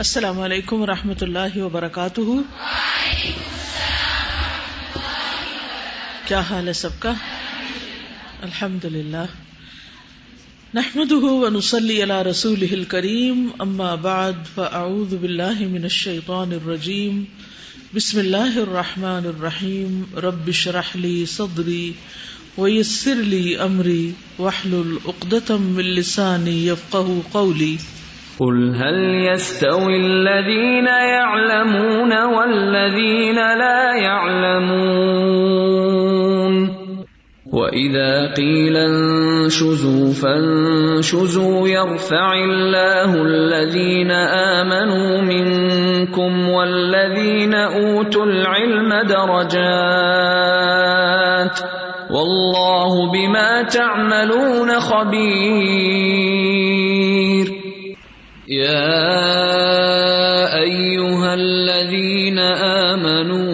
السلام 0.00 0.40
علیکم 0.40 0.80
ورحمۃ 0.82 1.22
اللہ 1.22 1.56
وبرکاتہ 1.56 2.20
کیا 6.26 6.40
حال 6.50 6.68
ہے 6.68 6.72
سب 6.72 6.94
کا؟ 6.98 7.12
الحمد 8.42 8.84
للہ 8.84 9.24
نحمد 10.74 11.12
ونصلي 11.12 12.00
على 12.02 12.18
رسوله 12.30 12.80
الكريم 12.80 13.44
أما 13.66 13.92
بعد 14.08 14.42
فأعوذ 14.54 15.16
بالله 15.16 15.70
من 15.76 15.84
الشيطان 15.84 16.58
الرجيم. 16.62 17.22
بسم 17.94 18.18
الله 18.18 18.60
الرحمن 18.66 19.32
الرحيم. 19.36 20.04
رب 20.26 20.48
اشرح 20.48 20.96
لي 20.96 21.16
صدري 21.26 21.92
ويسر 22.58 23.26
لي 23.34 23.58
أمري 23.64 24.12
واحلل 24.38 24.98
عقدة 25.06 25.56
من 25.56 25.98
لساني 25.98 26.62
يفقهوا 26.66 27.20
قولي. 27.32 27.76
قل 28.42 28.74
هل 28.74 28.98
يستوي 29.30 29.96
الذين 29.96 30.86
يعلمون 30.86 32.12
والذين 32.24 33.34
لا 33.36 33.94
يعلمون 33.96 35.42
واذا 37.52 38.34
قيل 38.34 38.76
انشزوا 38.76 40.12
فانشزوا 40.12 41.68
يرفع 41.68 42.32
الله 42.34 43.22
الذين 43.22 44.10
امنوا 44.10 45.20
منكم 45.20 46.48
والذين 46.48 47.54
اوتوا 47.54 48.24
العلم 48.24 48.92
درجات 49.06 50.02
والله 52.10 53.12
بما 53.12 53.62
تعملون 53.62 54.80
خبير 54.80 56.12
الذين 61.24 62.38
آمنوا 62.38 63.44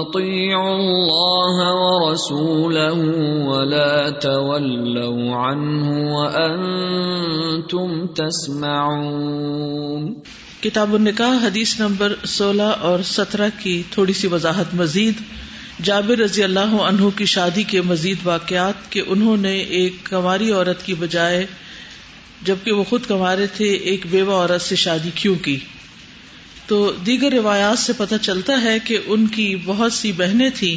أطيعوا 0.00 0.76
الله 0.76 1.74
ورسوله 1.74 3.00
ولا 3.44 4.10
تولوا 4.10 5.34
عنه 5.34 6.14
وأنتم 6.14 8.06
تسمعون. 8.06 10.14
کتاب 10.60 10.94
النکاح 10.94 11.46
حدیث 11.46 11.80
نمبر 11.80 12.12
سولہ 12.24 12.62
اور 12.62 13.02
سترہ 13.02 13.48
کی 13.58 13.82
تھوڑی 13.90 14.12
سی 14.12 14.26
وضاحت 14.26 14.74
مزید. 14.74 15.14
جابر 15.84 16.18
رضی 16.18 16.42
اللہ 16.42 16.60
عنہ 16.60 17.02
کی 17.16 17.24
شادی 17.24 17.62
کے 17.62 17.80
مزید 17.80 18.16
واقعات 18.24 18.92
کہ 18.92 19.02
انہوں 19.06 19.36
نے 19.36 19.58
ایک 19.58 20.10
کنواری 20.10 20.52
عورت 20.52 20.86
کی 20.86 20.94
بجائے 20.94 21.46
جبکہ 22.42 22.72
وہ 22.72 22.84
خود 22.84 23.06
کمارے 23.06 23.46
تھے، 23.46 23.64
ایک 23.64 24.06
بیوہ 24.10 24.34
عورت 24.34 24.60
سے 24.60 24.76
شادی 24.76 25.10
کیوں 25.14 25.34
کی؟ 25.34 25.58
تو 26.66 26.92
دیگر 27.06 27.32
روایات 27.32 27.78
سے 27.78 27.92
پتہ 27.96 28.14
چلتا 28.22 28.62
ہے 28.62 28.78
کہ 28.84 28.98
ان 29.06 29.26
کی 29.26 29.56
بہت 29.64 29.92
سی 29.92 30.12
بہنیں 30.12 30.50
تھیں، 30.54 30.76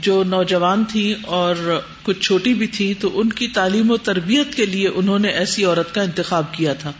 جو 0.00 0.24
نوجوان 0.24 0.84
تھیں 0.84 1.24
اور 1.26 1.80
کچھ 2.02 2.20
چھوٹی 2.20 2.54
بھی 2.54 2.66
تھی 2.66 2.94
تو 2.94 3.20
ان 3.20 3.28
کی 3.28 3.48
تعلیم 3.48 3.90
و 3.90 3.96
تربیت 3.96 4.54
کے 4.54 4.66
لیے 4.66 4.88
انہوں 4.88 5.18
نے 5.18 5.28
ایسی 5.28 5.64
عورت 5.64 5.94
کا 5.94 6.02
انتخاب 6.02 6.54
کیا 6.54 6.74
تھا، 6.74 6.92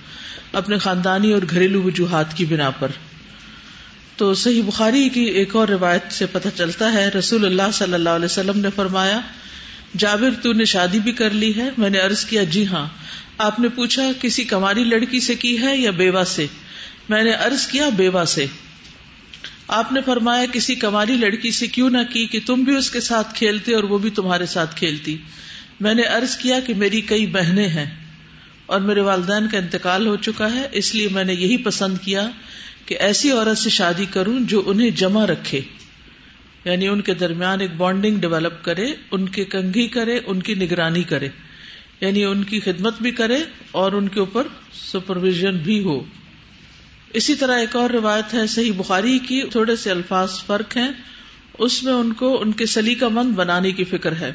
اپنے 0.53 0.79
خاندانی 0.79 1.33
اور 1.33 1.43
گھریلو 1.51 1.83
وجوہات 1.83 2.37
کی 2.37 2.45
بنا 2.45 2.71
پر۔ 2.71 2.89
تو 4.17 4.35
صحیح 4.35 4.63
بخاری 4.63 5.09
کی 5.09 5.25
ایک 5.25 5.57
اور 5.57 5.69
روایت 5.69 6.13
سے 6.13 6.27
پتہ 6.27 6.49
چلتا 6.57 6.93
ہے، 6.93 7.09
رسول 7.09 7.47
اللہ 7.47 7.71
صلی 7.73 7.95
اللہ 7.95 8.09
علیہ 8.09 8.25
وسلم 8.25 8.61
نے 8.61 8.69
فرمایا 8.77 9.21
جابر 9.99 10.31
تو 10.43 10.53
نے 10.53 10.65
شادی 10.65 10.99
بھی 10.99 11.13
کر 11.13 11.31
لی 11.31 11.55
ہے 11.57 11.69
میں 11.79 11.91
نے 11.91 12.01
عرض 12.01 12.25
کیا 12.25 12.43
جی 12.51 12.67
ہاں 12.67 12.87
آپ 13.39 13.59
نے 13.61 13.69
پوچھا 13.69 14.03
کسی 14.21 14.45
کماری 14.45 14.85
لڑکی 14.85 15.21
سے 15.21 15.35
کی 15.35 15.57
ہے 15.63 15.77
یا 15.77 15.91
بیوہ 15.91 16.25
سے 16.25 16.47
میں 17.09 17.23
نے 17.25 17.33
ارض 17.45 17.67
کیا 17.67 17.89
بیوہ 17.89 18.25
سے 18.25 18.47
آپ 19.69 19.93
نے 19.93 20.01
فرمایا 20.07 20.45
کسی 20.53 20.75
کماری 20.75 21.17
لڑکی 21.17 21.51
سے 21.51 21.67
کیوں 21.67 21.91
نہ 21.91 22.03
کی 22.13 22.27
کہ 22.27 22.41
تم 22.47 22.63
بھی 22.63 22.77
اس 22.77 22.91
کے 22.91 23.01
ساتھ 23.01 23.35
کھیلتے 23.35 23.75
اور 23.75 23.85
وہ 23.85 23.99
بھی 23.99 24.11
تمہارے 24.11 24.47
ساتھ 24.47 24.77
کھیلتی 24.77 25.17
میں 25.81 25.95
نے 25.95 26.03
ارض 26.09 26.37
کیا 26.37 26.61
کہ 26.61 26.75
میری 26.75 27.01
کئی 27.01 27.27
بہنیں 27.27 27.69
ہیں 27.69 27.87
اور 28.67 28.81
میرے 28.81 29.01
والدین 29.01 29.49
کا 29.49 29.59
انتقال 29.59 30.07
ہو 30.07 30.17
چکا 30.17 30.53
ہے 30.53 30.67
اس 30.73 30.95
لیے 30.95 31.09
میں 31.13 31.25
نے 31.25 31.35
یہی 31.35 31.57
پسند 31.57 31.99
کیا 31.99 32.29
کہ 32.87 32.97
ایسی 33.01 33.31
عورت 33.31 33.59
سے 33.59 33.71
شادی 33.71 34.05
کروں 34.11 34.39
جو 34.41 34.63
انہیں 34.67 34.91
جمع 34.91 35.27
رکھے 35.27 35.61
یعنی 36.65 36.89
ان 36.89 37.01
کے 37.01 37.15
درمیان 37.15 37.61
ایک 37.61 37.75
بانڈنگ 37.77 38.19
ڈیولپ 38.21 38.65
کرے، 38.65 38.87
ان 39.11 39.29
کے 39.29 39.45
کنگھی 39.45 39.89
کرے، 39.89 40.21
ان 40.27 40.43
کی 40.43 40.55
نگرانی 40.55 41.03
کرے۔ 41.03 41.29
یعنی 42.01 42.25
ان 42.25 42.45
کی 42.45 42.61
خدمت 42.61 43.03
بھی 43.03 43.11
کرے 43.11 43.39
اور 43.71 43.93
ان 43.93 44.09
کے 44.09 44.21
اوپر 44.21 44.47
سپرویژن 44.73 45.57
بھی 45.57 45.83
ہو۔ 45.83 46.05
اسی 47.13 47.35
طرح 47.35 47.59
ایک 47.59 47.77
اور 47.77 47.91
روایت 47.91 48.35
ہے، 48.35 48.47
صحیح 48.47 48.73
بخاری 48.77 49.19
کی 49.19 49.43
تھوڑے 49.51 49.77
سے 49.77 49.91
الفاظ 49.91 50.31
فرق 50.47 50.77
ہیں۔ 50.77 50.89
اس 51.59 51.83
میں 51.83 51.93
ان 51.93 52.13
کو 52.13 52.41
ان 52.41 52.53
کے 52.53 52.67
سلیقہ 52.67 53.05
مند 53.05 53.35
بنانے 53.35 53.71
کی 53.71 53.85
فکر 53.85 54.13
ہے۔ 54.13 54.33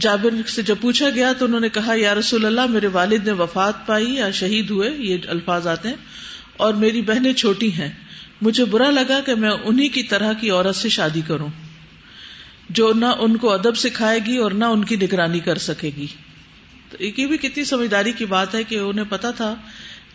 جابر 0.00 0.48
سے 0.48 0.62
جب 0.62 0.76
پوچھا 0.80 1.10
گیا 1.10 1.32
تو 1.32 1.44
انہوں 1.44 1.60
نے 1.60 1.68
کہا، 1.68 1.94
یا 1.96 2.14
رسول 2.14 2.44
اللہ، 2.44 2.66
میرے 2.66 2.86
والد 2.86 3.26
نے 3.26 3.32
وفات 3.32 3.86
پائی 3.86 4.14
یا 4.14 4.30
شہید 4.30 4.70
ہوئے؟ 4.70 4.90
یہ 4.98 5.16
الفاظ 5.28 5.66
آتے 5.66 5.88
ہیں۔ 5.88 5.96
اور 6.56 6.74
میری 6.74 7.02
بہنیں 7.02 7.32
چھوٹی 7.32 7.72
ہیں 7.72 7.92
مجھے 8.40 8.64
برا 8.64 8.90
لگا 8.90 9.20
کہ 9.20 9.34
میں 9.34 9.50
انہی 9.50 9.88
کی 9.88 10.02
طرح 10.02 10.32
کی 10.32 10.50
عورت 10.50 10.76
سے 10.76 10.88
شادی 10.88 11.20
کروں 11.26 11.48
جو 12.70 12.92
نہ 12.92 13.06
ان 13.06 13.36
کو 13.36 13.52
ادب 13.52 13.76
سکھائے 13.76 14.20
گی 14.26 14.36
اور 14.36 14.50
نہ 14.50 14.64
ان 14.64 14.84
کی 14.84 14.96
نگرانی 14.96 15.40
کر 15.40 15.58
سکے 15.58 15.90
گی۔ 15.96 16.06
تو 16.88 17.04
یہ 17.04 17.26
بھی 17.26 17.36
کتنی 17.36 17.64
سمجھداری 17.64 18.12
کی 18.12 18.24
بات 18.24 18.54
ہے 18.54 18.64
کہ 18.64 18.78
انہیں 18.78 19.04
پتا 19.08 19.30
تھا 19.30 19.54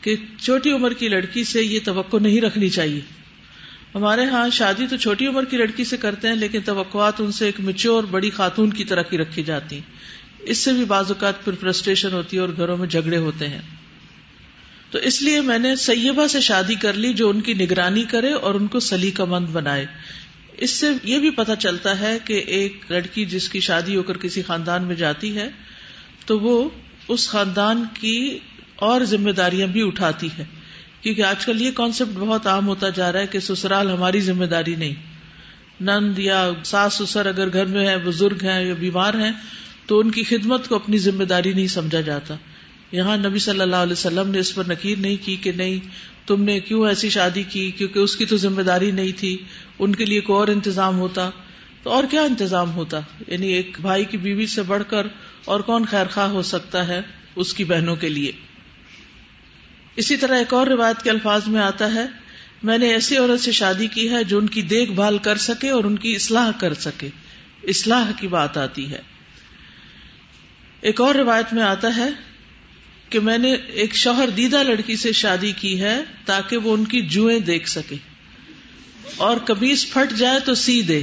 کہ 0.02 0.16
چھوٹی 0.40 0.72
عمر 0.72 0.94
کی 0.94 1.10
لڑکی 1.10 1.44
سے 1.44 1.62
یہ 1.64 1.80
توقع 1.84 2.18
نہیں 2.18 2.42
رکھنی 2.42 2.70
چاہیے۔ 2.70 3.00
ہمارے 3.96 4.26
ہاں 4.26 4.50
شادی 4.50 4.88
تو 4.90 4.98
چھوٹی 4.98 5.28
عمر 5.28 5.46
کی 5.46 5.58
لڑکی 5.58 5.84
سے 5.84 5.98
کرتے 5.98 6.28
ہیں، 6.28 6.36
لیکن 6.36 6.60
توقعات 6.66 7.22
ان 7.22 7.32
سے 7.32 7.46
ایک 7.46 7.60
مچور 7.60 8.04
بڑی 8.04 8.30
خاتون 8.30 8.70
کی 8.70 8.84
طرح 8.84 9.02
کی 9.02 9.18
رکھی 9.18 9.44
جاتی۔ 9.44 9.80
اس 10.40 10.58
سے 10.58 10.74
بھی 10.74 10.86
بعض 10.86 11.06
اوقات 11.08 11.46
پھر 11.46 11.54
فرسٹریشن 11.60 12.14
ہوتی 12.14 12.38
ہے 12.38 12.42
اور 12.42 12.50
گھروں 12.58 12.78
میں 12.78 12.88
جھگڑے 12.88 13.18
ہوتے 13.18 13.48
ہیں۔ 13.48 13.62
تو 14.92 15.00
اس 15.00 15.22
لیے 15.22 15.42
میں 15.42 15.60
نے 15.60 15.76
سیبہ 15.76 16.28
سے 16.28 16.42
شادی 16.42 16.76
کر 16.76 16.94
لی 16.94 17.14
جو 17.14 17.30
ان 17.30 17.42
کی 17.42 17.54
نگرانی 17.54 18.04
کرے 18.04 18.34
اور 18.34 18.56
ان 18.56 18.68
کو 18.68 18.80
سلیقہ 18.80 19.24
مند 19.24 19.48
بنائے۔ 19.48 19.86
اس 20.58 20.72
سے 20.72 20.88
یہ 21.04 21.20
بھی 21.20 21.30
پتا 21.30 21.56
چلتا 21.56 22.00
ہے 22.00 22.18
کہ 22.26 22.34
ایک 22.34 22.86
لڑکی 22.90 23.26
جس 23.26 23.50
کی 23.50 23.60
شادی 23.60 23.96
ہو 23.96 24.04
کر 24.04 24.18
کسی 24.18 24.42
خاندان 24.42 24.84
میں 24.84 24.96
جاتی 24.96 25.38
ہے، 25.38 25.50
تو 26.26 26.40
وہ 26.40 26.70
اس 27.08 27.30
خاندان 27.30 27.84
کی 27.94 28.40
اور 28.76 29.02
ذمہ 29.04 29.32
داریاں 29.32 29.68
بھی 29.68 29.88
اٹھاتی 29.88 30.30
ہے۔ 30.38 30.44
کیونکہ 31.02 31.22
آج 31.22 31.46
کل 31.46 31.62
یہ 31.62 31.72
کانسیپٹ 31.72 32.12
بہت 32.16 32.48
عام 32.48 32.68
ہوتا 32.68 32.90
جا 32.90 33.12
رہا 33.12 33.20
ہے 33.20 33.28
کہ 33.28 33.40
سسرال 33.40 33.90
ہماری 33.90 34.22
ذمہ 34.22 34.46
داری 34.46 34.76
نہیں۔ 34.76 34.94
نند 35.82 36.20
یا 36.20 36.52
ساس 36.66 36.94
سسر 36.94 37.26
اگر 37.26 37.54
گھر 37.54 37.66
میں 37.66 37.88
ہے 37.88 37.98
بزرگ 37.98 38.38
ہیں 38.44 38.66
یا 38.66 38.74
بیمار 38.74 39.14
ہیں، 39.14 39.32
تو 39.86 40.00
ان 40.00 40.12
کی 40.12 40.24
خدمت 40.24 40.68
کو 40.68 40.76
اپنی 40.76 40.98
ذمہ 40.98 41.24
داری 41.24 41.54
نہیں 41.54 41.68
سمجھا 41.68 42.02
جاتا۔ 42.02 42.36
یہاں 42.92 43.18
نبی 43.18 43.40
صلی 43.40 43.62
اللہ 43.62 43.76
علیہ 43.76 43.94
وسلم 43.94 44.30
نے 44.30 44.40
اس 44.40 44.56
پر 44.56 44.64
نکیر 44.68 44.98
نہیں 44.98 45.18
کی 45.26 45.36
کہ 45.36 45.52
نہیں، 45.52 45.88
تم 46.28 46.44
نے 46.44 46.60
کیوں 46.60 46.88
ایسی 46.88 47.10
شادی 47.10 47.44
کی؟ 47.44 47.72
کیونکہ 47.72 48.00
اس 48.00 48.16
کی 48.16 48.26
تو 48.26 48.38
ذمہ 48.38 48.62
داری 48.62 48.92
نہیں 48.92 49.12
تھی، 49.18 49.38
ان 49.80 49.96
کے 49.96 50.06
لیے 50.06 50.22
کوئی 50.22 50.38
اور 50.40 50.48
انتظام 50.48 51.00
ہوتا۔ 51.00 51.30
تو 51.84 51.90
اور 51.90 52.04
کیا 52.12 52.22
انتظام 52.22 52.74
ہوتا؟ 52.76 53.00
یعنی 53.28 53.48
ایک 53.48 53.78
بھائی 53.82 54.06
کی 54.06 54.18
بیوی 54.18 54.46
سے 54.46 54.62
بڑھ 54.62 54.84
کر 54.88 55.08
اور 55.46 55.60
کون 55.60 55.86
خیر 55.86 56.06
خواہ 56.08 56.28
ہو 56.28 56.42
سکتا 56.42 56.88
ہے 56.88 57.02
اس 57.36 57.54
کی 57.54 57.64
بہنوں 57.64 57.96
کے 57.96 58.10
لیے؟ 58.10 58.32
اسی 59.96 60.18
طرح 60.18 60.38
ایک 60.38 60.54
اور 60.54 60.68
روایت 60.68 61.04
کے 61.04 61.10
الفاظ 61.10 61.48
میں 61.48 61.62
آتا 61.62 61.94
ہے، 61.94 62.06
میں 62.64 62.78
نے 62.78 62.94
ایسی 62.94 63.18
عورت 63.18 63.40
سے 63.40 63.52
شادی 63.52 63.88
کی 63.88 64.10
ہے 64.10 64.24
جو 64.24 64.38
ان 64.38 64.48
کی 64.48 64.62
دیکھ 64.62 64.92
بھال 64.92 65.18
کر 65.18 65.38
سکے 65.38 65.70
اور 65.70 65.84
ان 65.84 65.96
کی 65.96 66.16
اصلاح 66.16 66.52
کر 66.60 66.74
سکے۔ 66.74 67.10
اصلاح 67.64 68.12
کی 68.20 68.28
بات 68.28 68.58
آتی 68.58 68.92
ہے۔ 68.92 69.02
ایک 70.82 71.02
اور 71.02 71.16
روایت 71.16 71.54
میں 71.54 71.64
آتا 71.64 71.96
ہے 71.96 72.10
کہ 73.10 73.20
میں 73.20 73.38
نے 73.38 73.54
ایک 73.54 73.96
شوہر 73.96 74.30
دیدہ 74.30 74.64
لڑکی 74.64 74.96
سے 74.96 75.12
شادی 75.12 75.52
کی 75.52 75.82
ہے 75.82 76.04
تاکہ 76.26 76.58
وہ 76.58 76.74
ان 76.74 76.86
کی 76.86 77.02
جوئیں 77.02 77.40
دیکھ 77.40 77.70
سکے۔ 77.70 77.96
اور 79.18 79.38
کبیز 79.38 79.90
پھٹ 79.94 80.14
جائے 80.18 80.40
تو 80.40 80.56
سی 80.56 80.82
دے 80.82 81.02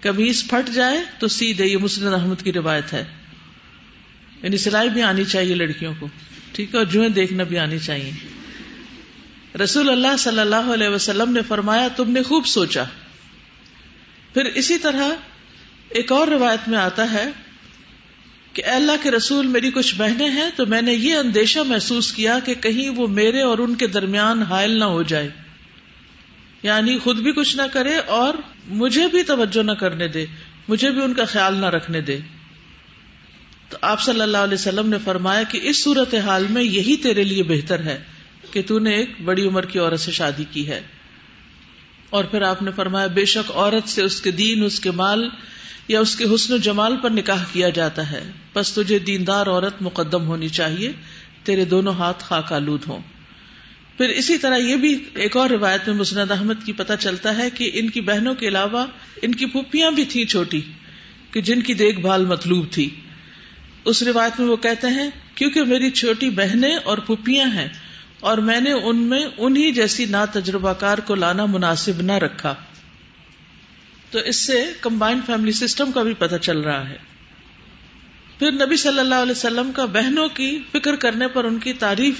کبیز 0.00 0.44
پھٹ 0.50 0.70
جائے 0.70 1.04
تو 1.18 1.28
سی 1.28 1.52
دے 1.52 1.66
یہ 1.66 1.76
مسلم 1.76 2.14
احمد 2.14 2.42
کی 2.44 2.52
روایت 2.52 2.92
ہے۔ 2.92 3.04
یعنی 4.42 4.56
سلائی 4.56 4.88
بھی 4.88 5.02
آنی 5.02 5.24
چاہیے 5.24 5.54
لڑکیوں 5.54 5.94
کو۔ 5.98 6.08
ٹھیک 6.52 6.74
ہے، 6.74 6.78
اور 6.78 6.86
جوئیں 6.86 7.08
دیکھنا 7.08 7.42
بھی 7.44 7.58
آنی 7.58 7.78
چاہیے۔ 7.78 8.10
رسول 9.64 9.90
اللہ 9.90 10.16
صلی 10.18 10.40
اللہ 10.40 10.72
علیہ 10.74 10.88
وسلم 10.88 11.32
نے 11.32 11.40
فرمایا، 11.42 11.88
تم 11.88 12.10
نے 12.10 12.22
خوب 12.22 12.46
سوچا۔ 12.46 12.84
پھر 14.34 14.44
اسی 14.44 14.78
طرح 14.78 15.08
ایک 15.88 16.12
اور 16.12 16.28
روایت 16.28 16.68
میں 16.68 16.78
آتا 16.78 17.12
ہے 17.12 17.30
کہ 18.58 18.64
اللہ 18.64 18.92
کے 19.02 19.10
رسول 19.10 19.46
میری 19.46 19.70
کچھ 19.70 19.94
بہنیں 19.98 20.30
ہیں 20.30 20.50
تو 20.56 20.66
میں 20.66 20.82
نے 20.82 20.94
یہ 20.94 21.14
اندیشہ 21.14 21.58
محسوس 21.58 22.12
کیا 22.12 22.38
کہ 22.44 22.54
کہیں 22.54 22.88
وہ 22.88 23.06
میرے 23.06 23.42
اور 23.42 23.58
ان 23.58 23.74
کے 23.74 23.86
درمیان 23.86 24.42
حائل 24.42 24.78
نہ 24.78 24.84
ہو 24.84 25.02
جائے۔ 25.02 25.28
یعنی 26.62 26.98
خود 26.98 27.18
بھی 27.18 27.32
کچھ 27.32 27.56
نہ 27.56 27.62
کرے 27.72 27.96
اور 27.96 28.34
مجھے 28.66 29.06
بھی 29.06 29.22
توجہ 29.22 29.62
نہ 29.62 29.72
کرنے 29.72 30.08
دے، 30.08 30.26
مجھے 30.68 30.90
بھی 30.90 31.02
ان 31.02 31.14
کا 31.14 31.24
خیال 31.24 31.54
نہ 31.54 31.66
رکھنے 31.66 32.00
دے۔ 32.00 32.18
تو 33.68 33.78
آپ 33.80 34.00
صلی 34.00 34.20
اللہ 34.20 34.36
علیہ 34.36 34.54
وسلم 34.54 34.88
نے 34.88 34.96
فرمایا 35.04 35.42
کہ 35.42 35.60
اس 35.62 35.82
صورت 35.82 36.14
حال 36.14 36.46
میں 36.50 36.62
یہی 36.62 36.96
تیرے 36.96 37.24
لیے 37.24 37.42
بہتر 37.42 37.80
ہے 37.80 38.02
کہ 38.50 38.62
تو 38.66 38.78
نے 38.78 38.90
ایک 38.90 39.10
بڑی 39.24 39.46
عمر 39.46 39.66
کی 39.66 39.78
عورت 39.78 40.00
سے 40.00 40.12
شادی 40.12 40.44
کی 40.52 40.68
ہے۔ 40.68 40.80
اور 42.10 42.24
پھر 42.24 42.42
آپ 42.42 42.62
نے 42.62 42.70
فرمایا، 42.76 43.06
بے 43.06 43.24
شک 43.24 43.50
عورت 43.54 43.88
سے 43.88 44.02
اس 44.02 44.20
کے 44.20 44.30
دین، 44.30 44.64
اس 44.64 44.80
کے 44.80 44.90
مال 44.90 45.28
یا 45.88 46.00
اس 46.00 46.16
کے 46.16 46.24
حسن 46.34 46.52
و 46.52 46.56
جمال 46.56 46.96
پر 46.96 47.10
نکاح 47.10 47.44
کیا 47.52 47.68
جاتا 47.68 48.10
ہے۔ 48.10 48.30
بس 48.54 48.72
تجھے 48.72 48.98
دیندار 48.98 49.46
عورت 49.46 49.82
مقدم 49.82 50.26
ہونی 50.26 50.48
چاہیے، 50.48 50.92
تیرے 51.42 51.64
دونوں 51.64 51.92
ہاتھ 51.92 52.24
خاک 52.24 52.52
آلود 52.52 52.80
ہوں۔ 52.88 53.00
پھر 53.96 54.08
اسی 54.08 54.38
طرح 54.38 54.56
یہ 54.56 54.76
بھی 54.76 55.04
ایک 55.14 55.36
اور 55.36 55.50
روایت 55.50 55.88
میں 55.88 55.96
مسند 55.96 56.30
احمد 56.30 56.64
کی 56.64 56.72
پتہ 56.72 56.92
چلتا 57.00 57.38
ہے 57.38 57.50
کہ 57.50 57.70
ان 57.74 57.90
کی 57.90 58.00
بہنوں 58.00 58.34
کے 58.34 58.48
علاوہ 58.48 58.86
ان 59.22 59.34
کی 59.34 59.46
پھوپیاں 59.46 59.90
بھی 59.90 60.04
تھیں 60.04 60.24
چھوٹی، 60.24 60.60
کہ 61.30 61.40
جن 61.40 61.62
کی 61.62 61.74
دیکھ 61.74 62.00
بھال 62.00 62.24
مطلوب 62.24 62.66
تھی۔ 62.70 62.90
اس 63.84 64.02
روایت 64.02 64.40
میں 64.40 64.48
وہ 64.48 64.56
کہتے 64.56 64.86
ہیں، 64.86 65.10
کیونکہ 65.34 65.62
میری 65.62 65.90
چھوٹی 65.90 66.30
بہنیں 66.30 66.76
اور 66.76 66.98
پھوپیاں 66.98 67.48
ہیں 67.54 67.68
اور 68.20 68.38
میں 68.38 68.60
نے 68.60 68.72
ان 68.72 68.96
میں 68.96 69.26
انہی 69.38 69.72
جیسی 69.72 70.04
نا 70.04 70.24
تجربہ 70.24 70.72
کار 70.72 70.98
کو 70.98 71.14
لانا 71.14 71.46
مناسب 71.46 72.00
نہ 72.00 72.12
رکھا۔ 72.12 72.54
تو 74.10 74.18
اس 74.18 74.36
سے 74.36 74.64
کمبائنڈ 74.80 75.26
فیملی 75.26 75.52
سسٹم 75.52 75.92
کا 75.92 76.02
بھی 76.02 76.14
پتہ 76.14 76.36
چل 76.36 76.60
رہا 76.60 76.88
ہے۔ 76.88 76.96
پھر 78.38 78.50
نبی 78.50 78.76
صلی 78.76 78.98
اللہ 78.98 79.14
علیہ 79.14 79.32
وسلم 79.32 79.72
کا 79.72 79.84
بہنوں 79.84 80.28
کی 80.28 80.62
فکر 80.72 80.96
کرنے 80.96 81.28
پر 81.28 81.44
ان 81.44 81.58
کی 81.58 81.72
تعریف 81.72 82.14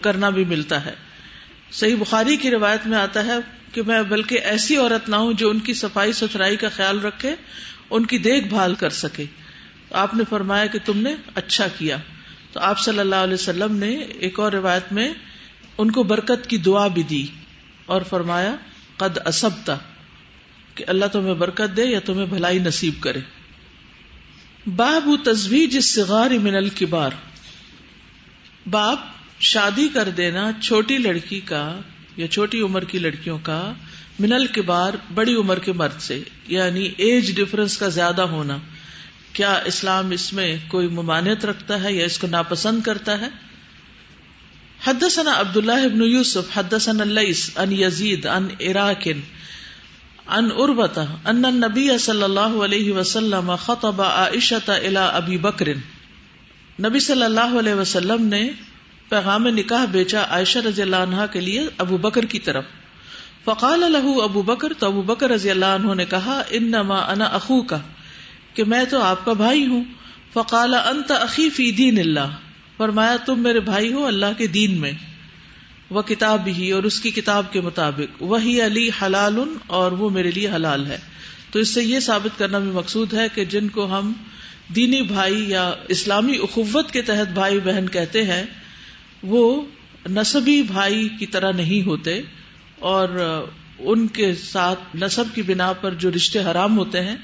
کرنا 0.00 0.28
بھی 0.28 0.44
ملتا 0.44 0.84
ہے۔ 0.84 0.94
صحیح 1.72 1.96
بخاری 1.96 2.36
کی 2.36 2.50
روایت 2.50 2.86
میں 2.86 2.98
آتا 2.98 3.24
ہے 3.24 3.36
کہ 3.72 3.82
میں 3.82 4.02
بلکہ 4.02 4.38
ایسی 4.44 4.76
عورت 4.76 5.08
نہ 5.08 5.16
ہوں 5.16 5.32
جو 5.32 5.50
ان 5.50 5.58
کی 5.58 5.74
صفائی 5.74 6.12
ستھرائی 6.12 6.56
کا 6.56 6.68
خیال 6.68 7.00
رکھے، 7.00 7.34
ان 7.90 8.06
کی 8.06 8.18
دیکھ 8.18 8.46
بھال 8.46 8.74
کر 8.74 8.90
سکے۔ 8.90 9.24
آپ 9.92 10.14
نے 10.14 10.24
فرمایا 10.30 10.66
کہ 10.66 10.78
تم 10.84 10.98
نے 10.98 11.14
اچھا 11.34 11.68
کیا۔ 11.78 11.96
تو 12.52 12.60
آپ 12.60 12.80
صلی 12.80 12.98
اللہ 12.98 13.16
علیہ 13.16 13.34
وسلم 13.34 13.76
نے 13.76 13.90
ایک 13.94 14.40
اور 14.40 14.52
روایت 14.52 14.92
میں 14.92 15.14
ان 15.78 15.90
کو 15.90 16.02
برکت 16.02 16.46
کی 16.46 16.56
دعا 16.56 16.86
بھی 16.86 17.02
دی 17.02 17.26
اور 17.86 18.02
فرمایا، 18.02 18.54
قد 18.96 19.18
اسبتا 19.26 19.76
کہ 20.74 20.84
اللہ 20.88 21.04
تمہیں 21.06 21.34
برکت 21.34 21.76
دے 21.76 21.84
یا 21.84 22.00
تمہیں 22.00 22.26
بھلائی 22.26 22.58
نصیب 22.58 22.94
کرے۔ 23.00 23.20
باب 24.76 25.10
تصویر 25.24 25.68
الصغار 25.72 26.30
من 26.30 26.54
الکبار۔ 26.54 27.10
باب 28.70 28.96
شادی 29.40 29.88
کر 29.94 30.08
دینا 30.08 30.50
چھوٹی 30.62 30.98
لڑکی 30.98 31.40
کا 31.40 31.80
یا 32.16 32.28
چھوٹی 32.28 32.60
عمر 32.60 32.84
کی 32.84 32.98
لڑکیوں 32.98 33.38
کا 33.42 33.72
منل 34.18 34.46
کے 34.46 34.62
بار 34.62 34.94
بڑی 35.14 35.34
عمر 35.34 35.58
کے 35.58 35.72
مرد 35.72 36.00
سے 36.00 36.22
یعنی 36.48 36.90
ایج 36.96 37.36
ڈفرنس 37.36 37.78
کا 37.78 37.88
زیادہ 37.88 38.22
ہونا۔ 38.22 38.58
کیا 39.32 39.52
اسلام 39.52 40.10
اس 40.10 40.32
میں 40.32 40.56
کوئی 40.68 40.88
ممانعت 40.88 41.44
رکھتا 41.44 41.82
ہے 41.82 41.92
یا 41.92 42.04
اس 42.04 42.18
کو 42.18 42.26
ناپسند 42.26 42.82
کرتا 42.82 43.20
ہے؟ 43.20 43.28
حدثنا 44.88 45.40
عبد 45.40 45.56
اللہ 45.56 45.84
ابن 45.84 46.02
یوسف، 46.02 46.58
حدثنا 46.58 47.02
اللیس 47.02 47.50
ان 47.56 47.72
یزید 47.72 48.26
ان 48.26 48.48
عراقن 48.60 49.20
ان 50.26 50.48
اربتا 50.56 51.02
ان 51.02 51.44
النبی 51.44 51.98
صلی 51.98 52.22
اللہ 52.22 52.40
علیہ 52.40 52.92
وسلم 52.92 53.54
خطب 53.56 54.02
عائشہ 54.02 54.70
الى 54.70 54.96
ابی 54.96 55.38
بکر۔ 55.38 55.68
نبی 56.80 56.98
صلی 56.98 57.22
اللہ 57.22 57.58
علیہ 57.58 57.74
وسلم 57.74 58.26
نے 58.26 58.50
پیغام 59.08 59.46
نکاح 59.46 59.84
بیچا 59.84 60.22
عائشہ 60.30 60.58
رضی 60.58 60.82
اللہ 60.82 60.96
عنہ 60.96 61.16
کے 61.32 61.40
لیے 61.40 61.68
ابو 61.78 61.96
بکر 61.96 62.24
کی 62.24 62.38
طرف۔ 62.38 62.64
فقال 63.44 63.96
ابو 64.22 64.42
بکر، 64.42 64.72
تو 64.78 64.86
ابو 64.86 65.02
بکر 65.02 65.30
رضی 65.30 65.50
اللہ 65.50 65.66
عنہ 65.66 65.94
نے 65.94 66.04
کہا، 66.04 66.42
انما 66.50 66.96
انا 66.96 67.24
اخو 67.24 67.62
کا 67.62 67.78
کہ 68.54 68.64
میں 68.64 68.84
تو 68.84 69.02
آپ 69.02 69.24
کا 69.24 69.32
بھائی 69.32 69.66
ہوں۔ 69.66 69.84
فقال، 70.32 70.74
انت 70.74 71.10
اخی 71.10 71.50
فی 71.50 71.72
دین 71.72 71.98
اللہ۔ 71.98 72.47
فرمایا، 72.78 73.16
تم 73.16 73.42
میرے 73.42 73.60
بھائی 73.60 73.92
ہو 73.92 74.06
اللہ 74.06 74.26
کے 74.38 74.46
دین 74.46 74.80
میں، 74.80 74.92
وہ 75.90 76.02
کتاب 76.02 76.46
ہی 76.46 76.70
اور 76.70 76.82
اس 76.82 77.00
کی 77.00 77.10
کتاب 77.10 77.52
کے 77.52 77.60
مطابق۔ 77.60 78.22
وہی 78.22 78.62
علی 78.62 78.90
حلال 79.02 79.38
اور 79.66 79.92
وہ 79.92 80.10
میرے 80.10 80.30
لیے 80.30 80.48
حلال 80.48 80.86
ہے۔ 80.86 80.98
تو 81.50 81.58
اس 81.58 81.68
سے 81.68 81.84
یہ 81.84 82.00
ثابت 82.00 82.38
کرنا 82.38 82.58
بھی 82.58 82.70
مقصود 82.70 83.14
ہے 83.14 83.26
کہ 83.34 83.44
جن 83.44 83.68
کو 83.68 83.98
ہم 83.98 84.12
دینی 84.76 85.02
بھائی 85.02 85.50
یا 85.50 85.74
اسلامی 85.88 86.36
اخوت 86.36 86.90
کے 86.90 87.02
تحت 87.02 87.32
بھائی 87.32 87.60
بہن 87.60 87.88
کہتے 87.88 88.22
ہیں، 88.22 88.44
وہ 89.22 89.62
نصبی 90.10 90.62
بھائی 90.62 91.08
کی 91.18 91.26
طرح 91.26 91.52
نہیں 91.52 91.86
ہوتے۔ 91.86 92.22
اور 92.78 93.08
ان 93.78 94.06
کے 94.06 94.34
ساتھ 94.34 94.96
نصب 94.96 95.24
کی 95.34 95.42
بنا 95.42 95.72
پر 95.72 95.94
جو 95.94 96.10
رشتے 96.16 96.38
حرام 96.38 96.78
ہوتے 96.78 97.00
ہیں، 97.00 97.16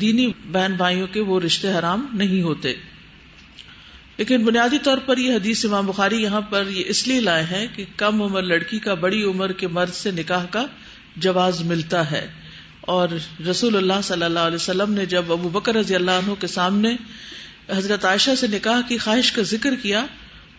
دینی 0.00 0.26
بہن 0.52 0.72
بھائیوں 0.76 1.06
کے 1.06 1.20
وہ 1.20 1.40
رشتے 1.40 1.72
حرام 1.72 2.06
نہیں 2.12 2.42
ہوتے۔ 2.42 2.74
لیکن 4.16 4.44
بنیادی 4.44 4.78
طور 4.78 4.98
پر 4.98 5.18
یہ 5.18 5.34
حدیث 5.34 5.64
امام 5.64 5.86
بخاری 5.86 6.22
یہاں 6.22 6.40
پر 6.40 6.64
یہ 6.68 6.84
اس 6.86 7.08
لیے 7.08 7.20
لائے 7.20 7.44
ہیں 7.44 7.66
کہ 7.76 7.84
کم 7.96 8.22
عمر 8.22 8.42
لڑکی 8.42 8.78
کا 8.78 8.94
بڑی 8.94 9.22
عمر 9.22 9.52
کے 9.52 9.68
مرد 9.68 9.94
سے 9.94 10.10
نکاح 10.10 10.44
کا 10.50 10.66
جواز 11.16 11.62
ملتا 11.62 12.10
ہے۔ 12.10 12.28
اور 12.80 13.08
رسول 13.50 13.76
اللہ 13.76 14.00
صلی 14.02 14.22
اللہ 14.22 14.38
علیہ 14.38 14.54
وسلم 14.54 14.92
نے 14.92 15.06
جب 15.06 15.32
ابو 15.32 15.48
بکر 15.48 15.74
رضی 15.74 15.94
اللہ 15.94 16.10
عنہ 16.10 16.32
کے 16.40 16.46
سامنے 16.46 16.96
حضرت 17.68 18.04
عائشہ 18.04 18.30
سے 18.38 18.46
نکاح 18.46 18.80
کی 18.88 18.98
خواہش 18.98 19.32
کا 19.32 19.42
ذکر 19.42 19.74
کیا 19.74 20.06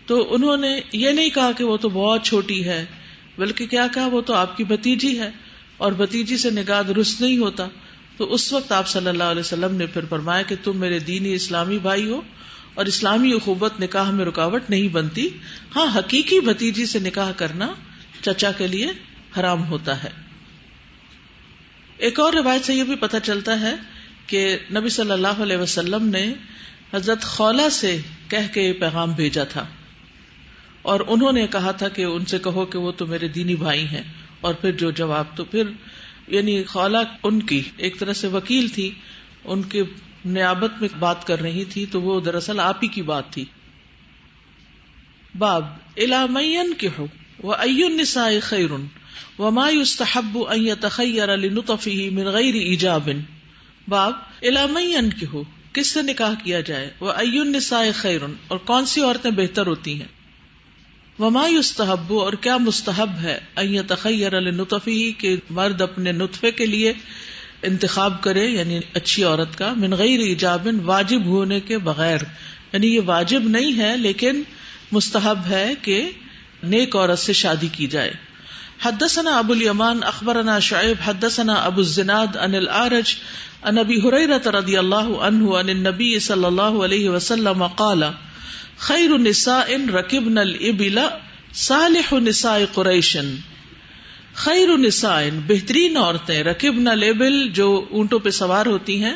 تو 0.06 0.36
انہوں 0.36 0.58
نے 0.58 0.82
یہ 0.92 1.10
نہیں 1.10 1.30
کہا 1.30 1.52
کہ 1.58 1.64
وہ 1.64 1.78
تو 1.78 1.90
بہت 1.90 2.24
چھوٹی 2.24 2.64
ہے، 2.64 2.86
بلکہ 3.38 3.66
کیا 3.66 3.88
کہا 3.94 4.08
وہ 4.08 4.22
تو 4.22 4.34
آپ 4.34 4.58
کی 4.58 4.64
بتیجی 4.64 5.20
ہے 5.20 5.32
اور 5.78 5.92
بتیجی 5.92 6.38
سے 6.38 6.50
نگاہ 6.50 6.82
درست 6.82 7.22
نہیں 7.22 7.38
ہوتا۔ 7.38 7.68
تو 8.18 8.34
اس 8.34 8.54
وقت 8.54 8.72
آپ 8.72 8.88
صلی 8.88 9.08
اللہ 9.08 9.24
علیہ 9.24 9.40
وسلم 9.40 9.76
نے 9.76 9.86
پھر 9.86 10.02
فرمایا 10.10 10.42
کہ 10.42 10.56
تم 10.64 10.78
میرے 10.78 11.00
دینی 11.00 11.34
اسلامی 11.34 11.78
بھائی 11.78 12.10
ہو 12.10 12.22
اور 12.78 12.86
اسلامی 12.86 13.34
اخوبت 13.34 13.80
نکاح 13.80 14.12
میں 14.12 14.26
رکاوٹ 14.26 14.70
نہیں 14.70 14.88
بنتی۔ 14.88 15.30
ہاں 15.76 15.98
حقیقی 15.98 16.40
بتیجی 16.40 16.86
سے 16.86 17.00
نکاح 17.00 17.32
کرنا 17.32 17.74
چچا 18.22 18.52
کے 18.52 18.68
لیے 18.68 18.88
حرام 19.40 19.68
ہوتا 19.68 20.04
ہے۔ 20.04 20.10
ایک 21.98 22.20
اور 22.20 22.34
روایت 22.34 22.66
سے 22.66 22.74
یہ 22.74 22.84
بھی 22.84 22.96
پتہ 22.96 23.18
چلتا 23.24 23.62
ہے 23.62 23.76
کہ 24.28 24.58
نبی 24.76 24.90
صلی 24.90 25.12
اللہ 25.12 25.28
علیہ 25.28 25.58
وسلم 25.58 26.08
نے 26.08 26.34
حضرت 26.94 27.24
خولا 27.24 27.70
سے 27.70 27.98
کہہ 28.30 28.54
کے 28.54 28.62
یہ 28.62 28.74
پیغام 28.74 29.12
بھیجا 29.12 29.44
تھا۔ 29.44 29.66
اور 30.82 31.00
انہوں 31.08 31.32
نے 31.32 31.48
کہا 31.48 31.72
تھا 31.72 31.88
کہ 31.88 32.02
ان 32.02 32.26
سے 32.26 32.40
کہو 32.40 32.66
کہ 32.66 32.78
وہ 32.78 32.92
تو 32.92 33.06
میرے 33.06 33.28
دینی 33.28 33.56
بھائی 33.56 33.88
ہیں۔ 33.88 34.04
اور 34.42 34.54
پھر 34.54 34.72
جو 34.72 34.92
جواب 34.92 35.26
تو 35.36 35.44
پھر 35.44 35.64
یعنی 36.28 36.64
خالہ 36.64 36.98
ان 37.24 37.42
کی، 37.42 37.62
ایک 37.78 38.00
طرح 38.00 38.14
سے 38.14 38.28
وکیل 38.28 38.68
تھی، 38.68 38.92
ان 39.46 39.64
کے 39.64 39.84
نیابت 40.28 40.72
میں 40.82 40.90
بات 41.00 41.28
کر 41.28 41.42
رہی 41.42 41.66
تھی 41.66 41.86
تو 41.86 42.02
وہ 42.02 42.22
دراصل 42.22 42.60
آپ 42.60 42.78
ہی 42.84 42.88
کی 42.88 43.02
بات 43.02 43.34
تھی۔ 43.34 43.46
باب 45.38 45.66
علامین 45.98 46.74
کے 46.74 46.90
ہو 46.98 47.08
وہ 47.44 47.56
نسا 47.90 48.30
خیر 48.42 48.72
و 49.40 49.52
ماستحب 49.52 50.38
تخیر 50.82 51.34
علی 51.34 51.50
نطفی 51.50 52.10
من 52.10 52.24
غیر 52.24 52.54
ایجابن 52.54 53.20
باب 53.88 54.14
علامین 54.44 55.10
کے 55.10 55.26
ہو 55.34 55.44
کس 55.74 55.88
سے 55.88 56.02
نکاح 56.02 56.34
کیا 56.44 56.60
جائے؟ 56.60 56.90
وہ 57.00 57.14
نسا 57.44 57.82
خیر 57.96 58.22
اور 58.48 58.58
کون 58.58 58.86
سی 58.86 59.02
عورتیں 59.02 59.32
بہتر 59.32 59.68
ہوتی 59.68 60.02
ہیں؟ 60.02 60.08
وما 61.20 61.44
استحب 61.44 62.14
اور 62.14 62.34
کیا 62.34 62.58
مستحب 62.58 63.10
ہے؟ 63.22 63.40
تخیر 63.88 64.34
النطفی 64.34 65.12
کہ 65.12 65.36
مرد 65.50 65.82
اپنے 65.82 66.12
نطفے 66.12 66.52
کے 66.52 66.66
لیے 66.66 66.94
انتخاب 67.68 68.24
کرے 68.24 68.46
یعنی 68.48 68.80
اچھی 68.94 69.24
عورت 69.24 69.58
کا، 69.58 69.74
من 69.78 69.92
غیر 69.94 70.20
ایجاب، 70.20 70.68
واجب 70.84 71.26
ہونے 71.26 71.60
کے 71.60 71.78
بغیر۔ 71.78 72.22
یعنی 72.74 72.96
یہ 72.96 73.00
واجب 73.06 73.44
نہیں 73.44 73.78
ہے، 73.78 73.98
لیکن 73.98 74.42
مستحب 74.92 75.40
ہے 75.50 75.74
کہ 75.82 76.12
نیک 76.64 76.96
عورت 76.96 77.20
سے 77.20 77.34
شادی 77.34 77.68
کی 77.68 77.88
جائے۔ 77.88 78.12
حدثنا 78.82 79.38
ابو 79.38 79.54
الیمان، 79.54 80.00
اخبرنا 80.04 80.60
شعیب، 80.60 80.98
حدثنا 81.06 81.54
ابو 81.54 81.82
الزناد 81.82 82.36
ان 82.36 82.56
الارج 82.56 83.16
ان 83.64 83.78
ابی 83.78 83.96
حریرہ 83.96 84.50
رضی 84.50 84.78
اللہ 84.78 85.10
عنہ 85.22 85.50
ان 85.50 85.70
النبی 85.70 86.20
صلی 86.20 86.46
اللہ 86.46 86.78
علیہ 86.86 87.10
وسلم 87.10 87.68
قال، 87.68 88.04
خیر 88.78 89.12
النساء 89.12 89.68
رکبن 89.94 90.38
الابل 90.38 91.00
صالح 91.54 92.14
نساء 92.20 92.58
قریشن 92.74 93.36
خیر 94.38 94.78
نسائن 94.78 95.40
بہترین 95.48 95.98
عورتیں 95.98 96.44
رقب 96.44 96.80
نہ 96.80 96.90
لیبل 96.90 97.50
جو 97.50 97.86
اونٹوں 97.90 98.20
پہ 98.20 98.30
سوار 98.30 98.66
ہوتی 98.66 99.04
ہیں۔ 99.04 99.16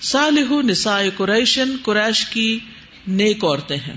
صالح 0.00 0.54
نسائے 0.62 1.10
قریشن، 1.16 1.76
قریش 1.82 2.26
کی 2.26 2.58
نیک 3.08 3.44
عورتیں 3.44 3.76
ہیں۔ 3.76 3.96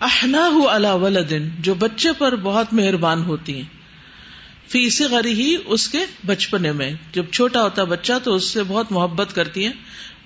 احناہ 0.00 0.66
علی 0.66 0.88
ولدن، 0.92 1.48
جو 1.58 1.74
بچے 1.74 2.08
پر 2.18 2.36
بہت 2.36 2.72
مہربان 2.72 3.22
ہوتی 3.22 3.56
ہیں۔ 3.56 3.79
فی 4.70 4.90
صغری 4.90 5.32
ہی 5.32 5.56
اس 5.66 5.88
کے 5.88 5.98
بچپنے 6.26 6.72
میں۔ 6.72 6.90
جب 7.12 7.24
چھوٹا 7.32 7.62
ہوتا 7.62 7.84
بچہ 7.84 8.12
تو 8.24 8.34
اس 8.34 8.44
سے 8.44 8.62
بہت 8.62 8.92
محبت 8.92 9.34
کرتی 9.34 9.64
ہیں، 9.64 9.72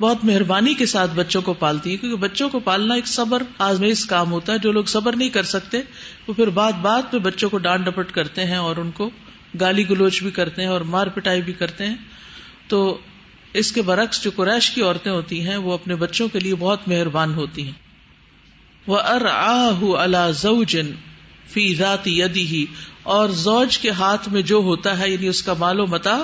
بہت 0.00 0.24
مہربانی 0.24 0.74
کے 0.74 0.86
ساتھ 0.86 1.10
بچوں 1.14 1.42
کو 1.42 1.52
پالتی 1.52 1.92
ہے 1.92 1.96
کیونکہ 1.96 2.18
بچوں 2.18 2.48
کو 2.48 2.58
پالنا 2.58 2.94
ایک 2.94 3.06
صبر 3.06 3.42
آزمیز 3.58 4.04
کام 4.06 4.32
ہوتا 4.32 4.52
ہے۔ 4.52 4.58
جو 4.58 4.72
لوگ 4.72 4.84
صبر 4.84 5.16
نہیں 5.16 5.28
کر 5.28 5.42
سکتے، 5.42 5.80
وہ 6.28 6.34
پھر 6.34 6.46
بات 6.46 6.74
بات 6.74 7.10
پہ 7.10 7.18
بچوں 7.18 7.50
کو 7.50 7.58
ڈانٹ 7.58 7.84
ڈپٹ 7.84 8.12
کرتے 8.12 8.44
ہیں 8.44 8.56
اور 8.56 8.76
ان 8.76 8.90
کو 8.90 9.10
گالی 9.60 9.90
گلوچ 9.90 10.22
بھی 10.22 10.30
کرتے 10.30 10.62
ہیں 10.62 10.68
اور 10.68 10.80
مار 10.80 11.06
پٹائی 11.06 11.42
بھی 11.42 11.52
کرتے 11.52 11.86
ہیں۔ 11.86 11.96
تو 12.68 12.98
اس 13.52 13.72
کے 13.72 13.82
برعکس 13.82 14.24
جو 14.24 14.30
قریش 14.36 14.70
کی 14.70 14.82
عورتیں 14.82 15.12
ہوتی 15.12 15.46
ہیں، 15.46 15.56
وہ 15.56 15.72
اپنے 15.72 15.94
بچوں 15.94 16.28
کے 16.28 16.38
لیے 16.38 16.54
بہت 16.54 16.88
مہربان 16.88 17.34
ہوتی 17.34 17.64
ہیں۔ 17.64 17.72
وہ 18.86 18.98
ار 18.98 19.24
آ 19.24 19.70
اللہ 19.98 20.32
فی 21.52 21.74
ذات 21.74 22.08
یدی 22.08 22.46
ہی، 22.46 22.64
اور 23.02 23.28
زوج 23.28 23.78
کے 23.78 23.90
ہاتھ 23.90 24.28
میں 24.28 24.42
جو 24.42 24.56
ہوتا 24.56 24.98
ہے 24.98 25.10
یعنی 25.10 25.28
اس 25.28 25.42
کا 25.42 25.54
مال 25.54 25.80
و 25.80 25.86
متا، 25.86 26.16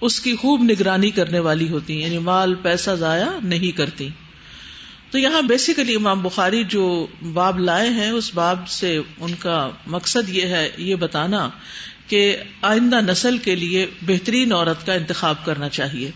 اس 0.00 0.20
کی 0.20 0.34
خوب 0.36 0.62
نگرانی 0.62 1.10
کرنے 1.10 1.38
والی 1.38 1.68
ہوتی 1.68 2.00
یعنی 2.00 2.18
مال، 2.18 2.54
پیسہ 2.54 2.90
ضائع 2.90 3.28
نہیں 3.42 3.76
کرتی۔ 3.76 4.08
تو 5.10 5.18
یہاں 5.18 5.42
بیسیکلی 5.42 5.94
امام 5.94 6.22
بخاری 6.22 6.64
جو 6.64 7.06
باب 7.32 7.58
لائے 7.58 7.88
ہیں، 7.88 8.10
اس 8.10 8.34
باب 8.34 8.68
سے 8.68 8.98
ان 9.18 9.34
کا 9.38 9.70
مقصد 9.86 10.28
یہ 10.28 10.46
ہے، 10.46 10.68
یہ 10.78 10.94
بتانا 10.94 11.48
کہ 12.06 12.36
آئندہ 12.62 13.00
نسل 13.00 13.38
کے 13.38 13.54
لیے 13.56 13.86
بہترین 14.02 14.52
عورت 14.52 14.86
کا 14.86 14.92
انتخاب 14.92 15.44
کرنا 15.44 15.68
چاہیے۔ 15.68 16.10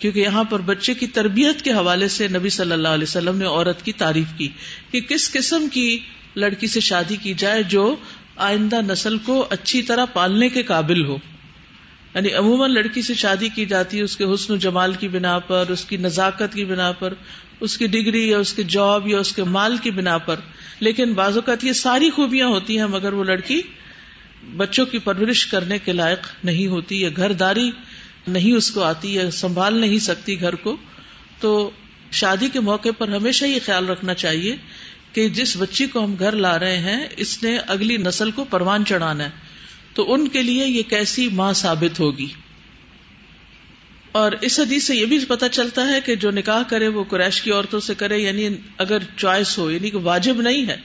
کیونکہ 0.00 0.20
یہاں 0.20 0.44
پر 0.44 0.60
بچے 0.60 0.94
کی 0.94 1.06
تربیت 1.06 1.62
کے 1.62 1.72
حوالے 1.72 2.08
سے 2.08 2.28
نبی 2.28 2.48
صلی 2.48 2.72
اللہ 2.72 2.88
علیہ 2.88 3.02
وسلم 3.02 3.38
نے 3.38 3.44
عورت 3.44 3.84
کی 3.84 3.92
تعریف 3.92 4.26
کی 4.36 4.48
کہ 4.90 5.00
کس 5.00 5.32
قسم 5.32 5.68
کی 5.68 5.98
لڑکی 6.36 6.66
سے 6.66 6.80
شادی 6.80 7.16
کی 7.16 7.34
جائے 7.34 7.62
جو 7.62 7.96
آئندہ 8.36 8.80
نسل 8.86 9.18
کو 9.18 9.46
اچھی 9.50 9.82
طرح 9.82 10.04
پالنے 10.04 10.48
کے 10.48 10.62
قابل 10.62 11.04
ہو۔ 11.04 11.16
یعنی 12.14 12.32
عموماً 12.32 12.72
لڑکی 12.74 13.02
سے 13.02 13.14
شادی 13.14 13.48
کی 13.48 13.66
جاتی 13.66 13.98
ہے، 13.98 14.02
اس 14.02 14.16
کے 14.16 14.24
حسن 14.34 14.52
و 14.52 14.56
جمال 14.56 14.92
کی 14.92 15.08
بنا 15.08 15.38
پر، 15.38 15.64
اس 15.68 15.84
کی 15.84 15.96
نزاکت 15.96 16.54
کی 16.54 16.64
بنا 16.64 16.92
پر، 16.92 17.14
اس 17.60 17.78
کی 17.78 17.86
ڈگری 17.86 18.30
یا 18.30 18.38
اس 18.38 18.52
کے 18.52 18.62
جاب 18.62 19.08
یا 19.08 19.18
اس 19.18 19.32
کے 19.32 19.44
مال 19.44 19.76
کی 19.76 19.90
بنا 19.90 20.18
پر۔ 20.18 20.36
لیکن 20.80 21.12
بعض 21.12 21.36
اوقات 21.36 21.64
یہ 21.64 21.72
ساری 21.72 22.10
خوبیاں 22.10 22.48
ہوتی 22.48 22.78
ہیں 22.78 22.86
مگر 22.86 23.12
وہ 23.12 23.24
لڑکی 23.24 23.62
بچوں 24.56 24.86
کی 24.86 24.98
پرورش 24.98 25.46
کرنے 25.46 25.78
کے 25.78 25.92
لائق 25.92 26.44
نہیں 26.44 26.66
ہوتی 26.66 27.00
یا 27.00 27.08
گھر 27.16 27.32
داری 27.32 27.70
نہیں 28.28 28.52
اس 28.52 28.70
کو 28.70 28.82
آتی 28.82 29.14
یا 29.14 29.30
سنبھال 29.30 29.74
نہیں 29.74 29.98
سکتی 29.98 30.40
گھر 30.40 30.54
کو، 30.54 30.76
تو 31.40 31.70
شادی 32.12 32.48
کے 32.48 32.60
موقع 32.60 32.88
پر 32.98 33.08
ہمیشہ 33.08 33.44
یہ 33.44 33.58
خیال 33.66 33.86
رکھنا 33.86 34.14
چاہیے 34.14 34.56
کہ 35.12 35.28
جس 35.28 35.56
بچی 35.56 35.86
کو 35.86 36.04
ہم 36.04 36.14
گھر 36.18 36.32
لا 36.32 36.58
رہے 36.58 36.78
ہیں، 36.78 37.06
اس 37.16 37.42
نے 37.42 37.58
اگلی 37.58 37.96
نسل 37.96 38.30
کو 38.30 38.44
پروان 38.44 38.84
چڑھانا 38.84 39.24
ہے۔ 39.24 39.30
تو 39.94 40.14
ان 40.14 40.28
کے 40.28 40.42
لیے 40.42 40.66
یہ 40.66 40.82
کیسی 40.82 41.28
ماں 41.32 41.52
ثابت 41.52 42.00
ہوگی؟ 42.00 42.26
اور 44.12 44.32
اس 44.40 44.60
حدیث 44.60 44.84
سے 44.84 44.96
یہ 44.96 45.06
بھی 45.06 45.18
پتا 45.18 45.48
چلتا 45.48 45.88
ہے 45.88 46.00
کہ 46.00 46.14
جو 46.14 46.30
نکاح 46.30 46.62
کرے 46.62 46.88
وہ 46.88 47.04
قریش 47.04 47.42
کی 47.42 47.50
عورتوں 47.50 47.80
سے 47.80 47.94
کرے 47.94 48.18
یعنی 48.18 48.48
اگر 48.78 48.98
چوائس 49.16 49.58
ہو 49.58 49.70
یعنی 49.70 49.90
کہ 49.90 49.98
واجب 49.98 50.40
نہیں 50.40 50.68
ہے۔ 50.68 50.76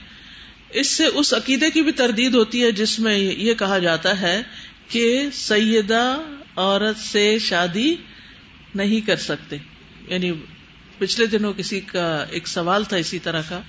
اس 0.70 0.86
سے 0.86 1.04
اس 1.06 1.34
عقیدے 1.34 1.70
کی 1.70 1.82
بھی 1.82 1.92
تردید 1.92 2.34
ہوتی 2.34 2.64
ہے 2.64 2.72
جس 2.72 2.98
میں 2.98 3.18
یہ 3.18 3.54
کہا 3.54 3.78
جاتا 3.78 4.20
ہے 4.20 4.42
کہ 4.88 5.26
سیدہ 5.32 6.16
عورت 6.56 6.98
سے 6.98 7.38
شادی 7.38 7.94
نہیں 8.74 9.06
کر 9.06 9.16
سکتے۔ 9.16 9.56
یعنی 10.08 10.32
پچھلے 10.98 11.26
دنوں 11.26 11.52
کسی 11.52 11.80
کا 11.80 12.24
ایک 12.30 12.48
سوال 12.48 12.84
تھا 12.84 12.96
اسی 12.96 13.18
طرح 13.18 13.42
کا، 13.48 13.60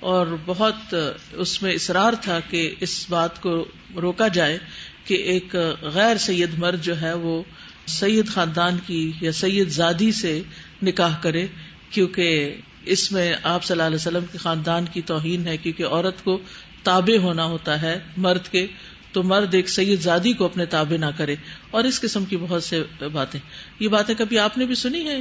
اور 0.00 0.26
بہت 0.46 0.94
اس 1.32 1.62
میں 1.62 1.72
اصرار 1.72 2.12
تھا 2.20 2.38
کہ 2.50 2.74
اس 2.80 3.06
بات 3.10 3.40
کو 3.42 3.64
روکا 4.02 4.28
جائے 4.28 4.58
کہ 5.04 5.14
ایک 5.14 5.56
غیر 5.82 6.16
سید 6.16 6.58
مرد 6.58 6.82
جو 6.82 7.00
ہے 7.00 7.12
وہ 7.12 7.42
سید 7.86 8.28
خاندان 8.28 8.78
کی 8.86 9.12
یا 9.20 9.32
سید 9.32 9.68
زادی 9.68 10.12
سے 10.12 10.40
نکاح 10.82 11.20
کرے، 11.20 11.46
کیونکہ 11.90 12.56
اس 12.84 13.12
میں 13.12 13.32
آپ 13.42 13.64
صلی 13.64 13.74
اللہ 13.74 13.86
علیہ 13.86 13.96
وسلم 13.96 14.24
کے 14.32 14.38
خاندان 14.38 14.84
کی 14.92 15.02
توہین 15.02 15.46
ہے، 15.48 15.56
کیونکہ 15.56 15.84
عورت 15.84 16.24
کو 16.24 16.38
تابع 16.82 17.18
ہونا 17.18 17.44
ہوتا 17.44 17.82
ہے 17.82 17.98
مرد 18.16 18.48
کے۔ 18.48 18.66
تو 19.12 19.22
مرد 19.22 19.54
ایک 19.54 19.68
سید 19.68 20.00
زادی 20.00 20.32
کو 20.32 20.44
اپنے 20.44 20.64
تابع 20.66 20.96
نہ 20.96 21.10
کرے 21.16 21.36
اور 21.70 21.84
اس 21.84 22.00
قسم 22.00 22.24
کی 22.24 22.36
بہت 22.36 22.64
سے 22.64 22.82
باتیں۔ 23.12 23.40
یہ 23.80 23.88
باتیں 23.88 24.14
کبھی 24.18 24.38
آپ 24.38 24.58
نے 24.58 24.66
بھی 24.66 24.74
سنی 24.74 25.08
ہے 25.08 25.20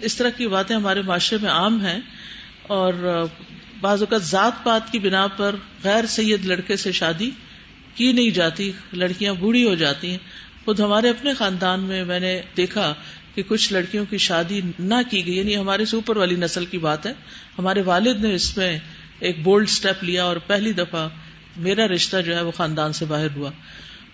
اس 0.00 0.14
طرح 0.14 0.30
کی 0.30 0.46
باتیں 0.46 0.76
ہمارے 0.76 1.02
معاشرے 1.02 1.38
میں 1.42 1.50
عام 1.50 1.80
ہیں 1.86 2.00
اور 2.62 2.92
بعض 3.80 4.02
اوقات 4.02 4.22
ذات 4.22 4.64
پات 4.64 4.92
کی 4.92 4.98
بنا 4.98 5.26
پر 5.26 5.56
غیر 5.84 6.06
سید 6.06 6.46
لڑکے 6.46 6.76
سے 6.76 6.92
شادی 6.92 7.30
کی 7.94 8.12
نہیں 8.12 8.30
جاتی، 8.30 8.72
لڑکیاں 8.92 9.34
بوڑھی 9.34 9.64
ہو 9.64 9.74
جاتی 9.74 10.10
ہیں۔ 10.10 10.18
خود 10.64 10.80
ہمارے 10.80 11.08
اپنے 11.08 11.34
خاندان 11.34 11.80
میں 11.80 12.04
میں 12.04 12.20
نے 12.20 12.40
دیکھا 12.56 12.94
کہ 13.34 13.42
کچھ 13.48 13.72
لڑکیوں 13.72 14.04
کی 14.10 14.18
شادی 14.18 14.60
نہ 14.78 14.94
کی 15.10 15.26
گئی 15.26 15.36
یعنی 15.38 15.56
ہمارے 15.56 15.84
سے 15.84 15.96
اوپر 15.96 16.16
والی 16.16 16.36
نسل 16.36 16.66
کی 16.66 16.78
بات 16.78 17.06
ہے۔ 17.06 17.12
ہمارے 17.58 17.82
والد 17.82 18.24
نے 18.24 18.34
اس 18.34 18.56
میں 18.56 18.78
ایک 19.20 19.42
بولڈ 19.42 19.68
اسٹیپ 19.68 20.04
لیا 20.04 20.24
اور 20.24 20.36
پہلی 20.36 20.72
دفعہ 20.72 21.08
میرا 21.56 21.88
رشتہ 21.88 22.16
جو 22.26 22.36
ہے 22.36 22.42
وہ 22.42 22.50
خاندان 22.50 22.92
سے 22.92 23.04
باہر 23.04 23.26
ہوا۔ 23.36 23.50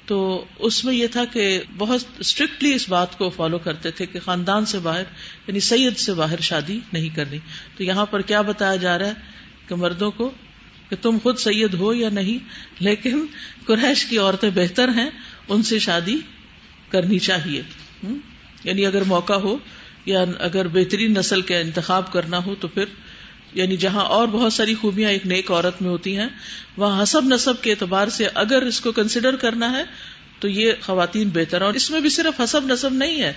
تو 0.06 0.44
اس 0.58 0.84
میں 0.84 0.94
یہ 0.94 1.06
تھا 1.06 1.24
کہ 1.24 1.60
بہت 1.78 2.00
اسٹرکٹلی 2.18 2.74
اس 2.74 2.88
بات 2.88 3.18
کو 3.18 3.30
فالو 3.30 3.58
کرتے 3.58 3.90
تھے 3.90 4.06
کہ 4.06 4.20
خاندان 4.24 4.66
سے 4.66 4.78
باہر 4.78 5.02
یعنی 5.46 5.60
سید 5.60 5.96
سے 5.96 6.14
باہر 6.14 6.40
شادی 6.40 6.80
نہیں 6.92 7.16
کرنی۔ 7.16 7.38
تو 7.76 7.84
یہاں 7.84 8.06
پر 8.06 8.20
کیا 8.20 8.40
بتایا 8.40 8.76
جا 8.76 8.98
رہا 8.98 9.06
ہے 9.06 9.12
کہ 9.68 9.74
مردوں 9.74 10.10
کو 10.10 10.32
کہ 10.88 10.96
تم 11.02 11.18
خود 11.22 11.38
سید 11.38 11.74
ہو 11.74 11.94
یا 11.94 12.08
نہیں، 12.08 12.38
لیکن 12.82 13.26
قریش 13.66 14.04
کی 14.04 14.18
عورتیں 14.18 14.50
بہتر 14.54 14.88
ہیں، 14.88 15.10
ان 15.48 15.62
سے 15.62 15.78
شادی 15.78 16.16
کرنی 16.90 17.18
چاہیے۔ 17.18 17.62
یعنی 18.64 18.86
اگر 18.86 19.02
موقع 19.02 19.32
ہو 19.32 19.58
یا 20.06 20.24
اگر 20.38 20.68
بہترین 20.68 21.14
نسل 21.14 21.42
کا 21.42 21.58
انتخاب 21.58 22.12
کرنا 22.12 22.38
ہو 22.46 22.54
تو 22.60 22.68
پھر 22.68 22.84
یعنی 23.54 23.76
جہاں 23.76 24.04
اور 24.04 24.28
بہت 24.28 24.52
ساری 24.52 24.74
خوبیاں 24.74 25.10
ایک 25.10 25.26
نیک 25.26 25.50
عورت 25.50 25.82
میں 25.82 25.90
ہوتی 25.90 26.16
ہیں، 26.16 26.28
وہاں 26.76 27.02
حسب 27.02 27.24
نصب 27.24 27.62
کے 27.62 27.70
اعتبار 27.70 28.08
سے 28.08 28.28
اگر 28.34 28.62
اس 28.62 28.80
کو 28.80 28.92
کنسیڈر 28.92 29.36
کرنا 29.36 29.78
ہے، 29.78 29.84
تو 30.40 30.48
یہ 30.48 30.72
خواتین 30.80 31.28
بہتر 31.28 31.62
اور 31.62 31.74
اس 31.74 31.90
میں 31.90 32.00
بھی 32.00 32.08
صرف 32.08 32.40
حسب 32.40 32.64
نصب 32.64 32.92
نہیں 32.92 33.22
ہے۔ 33.22 33.32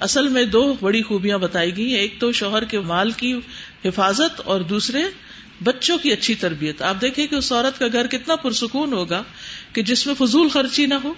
اصل 0.00 0.28
میں 0.28 0.44
دو 0.44 0.74
بڑی 0.80 1.02
خوبیاں 1.02 1.38
بتائی 1.38 1.76
گئی 1.76 1.90
ہیں۔ 1.90 1.98
ایک 1.98 2.20
تو 2.20 2.32
شوہر 2.32 2.64
کے 2.64 2.80
مال 2.80 3.10
کی 3.10 3.40
حفاظت 3.84 4.40
اور 4.44 4.60
دوسرے 4.60 5.02
بچوں 5.64 5.98
کی 5.98 6.12
اچھی 6.12 6.34
تربیت۔ 6.34 6.82
آپ 6.82 7.00
دیکھیں 7.00 7.26
کہ 7.26 7.34
اس 7.34 7.52
عورت 7.52 7.78
کا 7.78 7.86
گھر 7.92 8.06
کتنا 8.06 8.36
پرسکون 8.36 8.92
ہوگا 8.92 9.22
کہ 9.72 9.82
جس 9.82 10.06
میں 10.06 10.14
فضول 10.18 10.48
خرچی 10.48 10.86
نہ 10.86 10.94
ہو 10.94 11.14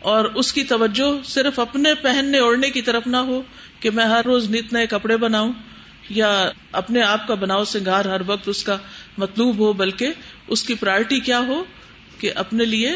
اور 0.00 0.24
اس 0.24 0.52
کی 0.52 0.64
توجہ 0.64 1.24
صرف 1.24 1.58
اپنے 1.58 1.94
پہننے 1.94 2.38
اوڑھنے 2.38 2.70
کی 2.70 2.82
طرف 2.82 3.06
نہ 3.06 3.16
ہو 3.16 3.42
کہ 3.80 3.90
میں 3.90 4.04
ہر 4.04 4.20
روز 4.24 4.50
نت 4.50 4.72
نئے 4.72 4.86
کپڑے 4.86 5.16
بناؤں۔ 5.16 5.52
یا 6.08 6.50
اپنے 6.72 7.02
آپ 7.02 7.28
کا 7.28 7.34
بناؤ 7.34 7.64
سنگار 7.64 8.04
ہر 8.04 8.20
وقت 8.26 8.48
اس 8.48 8.64
کا 8.64 8.78
مطلوب 9.18 9.58
ہو، 9.58 9.72
بلکہ 9.72 10.08
اس 10.48 10.62
کی 10.62 10.74
پرائرٹی 10.74 11.20
کیا 11.20 11.38
ہو 11.38 11.64
کہ 12.18 12.32
اپنے 12.34 12.64
لیے 12.64 12.92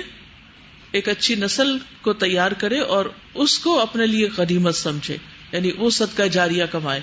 ایک 0.90 1.08
اچھی 1.08 1.34
نسل 1.34 1.78
کو 2.02 2.12
تیار 2.12 2.52
کرے 2.52 2.78
اور 2.78 3.04
اس 3.34 3.58
کو 3.58 3.80
اپنے 3.80 4.06
لیے 4.06 4.28
قدیمت 4.28 4.74
سمجھے۔ 4.74 5.16
یعنی 5.52 5.70
وہ 5.76 5.90
صدقہ 5.90 6.22
جاریہ 6.22 6.64
کمائے۔ 6.70 7.00